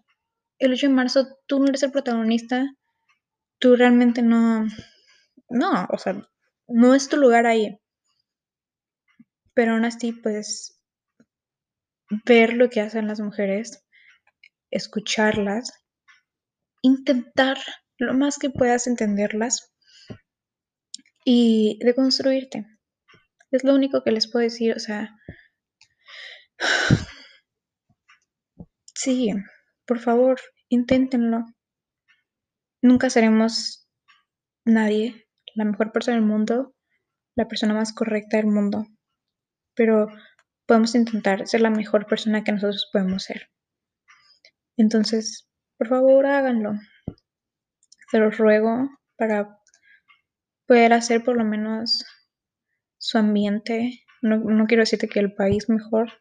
[0.59, 2.75] El 8 de marzo tú no eres el protagonista.
[3.57, 4.67] Tú realmente no
[5.49, 6.21] no, o sea,
[6.67, 7.79] no es tu lugar ahí.
[9.53, 10.79] Pero aún así, pues
[12.25, 13.83] ver lo que hacen las mujeres,
[14.71, 15.73] escucharlas,
[16.81, 17.57] intentar
[17.97, 19.73] lo más que puedas entenderlas
[21.25, 22.65] y deconstruirte.
[23.51, 25.15] Es lo único que les puedo decir, o sea,
[28.95, 29.31] sí,
[29.85, 30.39] por favor,
[30.69, 31.45] inténtenlo.
[32.81, 33.87] Nunca seremos
[34.65, 36.75] nadie, la mejor persona del mundo,
[37.35, 38.85] la persona más correcta del mundo,
[39.75, 40.07] pero
[40.65, 43.49] podemos intentar ser la mejor persona que nosotros podemos ser.
[44.77, 46.73] Entonces, por favor, háganlo.
[48.11, 49.58] Se los ruego para
[50.69, 52.05] poder hacer por lo menos
[52.99, 54.05] su ambiente.
[54.21, 56.11] No, quiero decirte que el país mejor,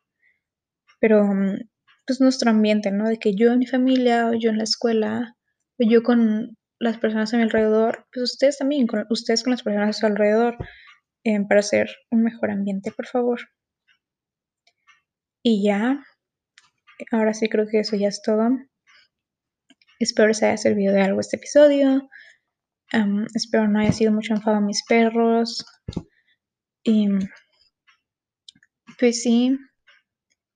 [1.00, 1.28] pero
[2.06, 3.08] pues nuestro ambiente, ¿no?
[3.08, 5.36] De que yo en mi familia, o yo en la escuela,
[5.78, 9.62] o yo con las personas a mi alrededor, pues ustedes también, con, ustedes con las
[9.62, 10.56] personas a su alrededor,
[11.24, 13.40] eh, para hacer un mejor ambiente, por favor.
[15.42, 16.02] Y ya,
[17.12, 18.48] ahora sí creo que eso ya es todo.
[19.98, 22.08] Espero les haya servido de algo este episodio.
[23.34, 25.64] Espero no haya sido mucho enfado a mis perros.
[26.82, 27.08] Y
[28.98, 29.58] pues sí,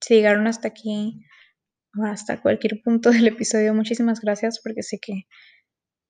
[0.01, 1.25] si llegaron hasta aquí
[1.99, 5.27] o hasta cualquier punto del episodio, muchísimas gracias porque sé que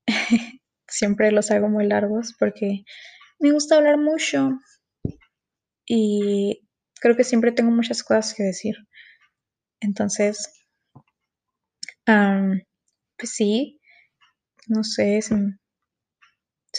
[0.89, 2.85] siempre los hago muy largos porque
[3.39, 4.59] me gusta hablar mucho
[5.85, 6.69] y
[7.01, 8.77] creo que siempre tengo muchas cosas que decir.
[9.81, 10.65] Entonces,
[12.05, 13.81] pues sí,
[14.69, 15.35] no sé si,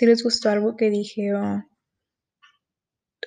[0.01, 1.63] les gustó algo que dije o,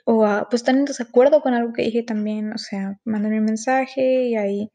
[0.04, 3.46] o ah, pues están en desacuerdo con algo que dije también, o sea, mándenme un
[3.46, 4.70] mensaje y ahí,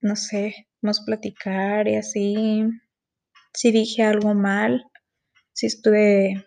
[0.00, 2.64] no sé, vamos a platicar y así.
[3.52, 4.84] Si dije algo mal,
[5.52, 6.46] si estuve,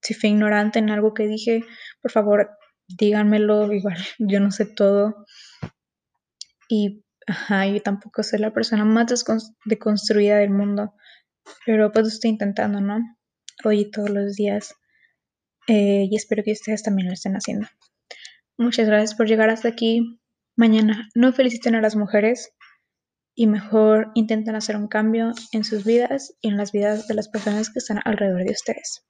[0.00, 1.64] si fui ignorante en algo que dije,
[2.00, 2.50] por favor,
[2.86, 5.26] díganmelo, igual yo no sé todo.
[6.68, 9.06] Y ajá, yo tampoco soy la persona más
[9.64, 10.94] deconstruida del mundo,
[11.66, 13.00] pero pues estoy intentando, ¿no?
[13.64, 14.74] Hoy todos los días.
[15.68, 17.68] Eh, y espero que ustedes también lo estén haciendo.
[18.58, 20.20] Muchas gracias por llegar hasta aquí.
[20.56, 22.52] Mañana no feliciten a las mujeres
[23.34, 27.28] y mejor intenten hacer un cambio en sus vidas y en las vidas de las
[27.28, 29.06] personas que están alrededor de ustedes.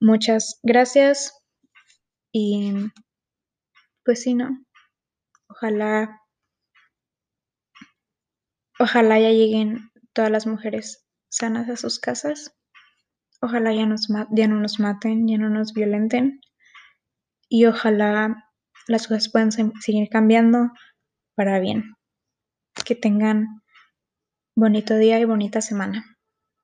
[0.00, 1.32] Muchas gracias.
[2.32, 2.74] Y
[4.04, 4.50] pues sí, ¿no?
[5.48, 6.20] Ojalá,
[8.78, 12.54] ojalá ya lleguen todas las mujeres sanas a sus casas.
[13.40, 16.40] Ojalá ya, nos ya no nos maten, ya no nos violenten.
[17.48, 18.50] Y ojalá
[18.86, 20.70] las cosas puedan seguir cambiando
[21.34, 21.96] para bien.
[22.84, 23.62] Que tengan
[24.54, 26.15] bonito día y bonita semana.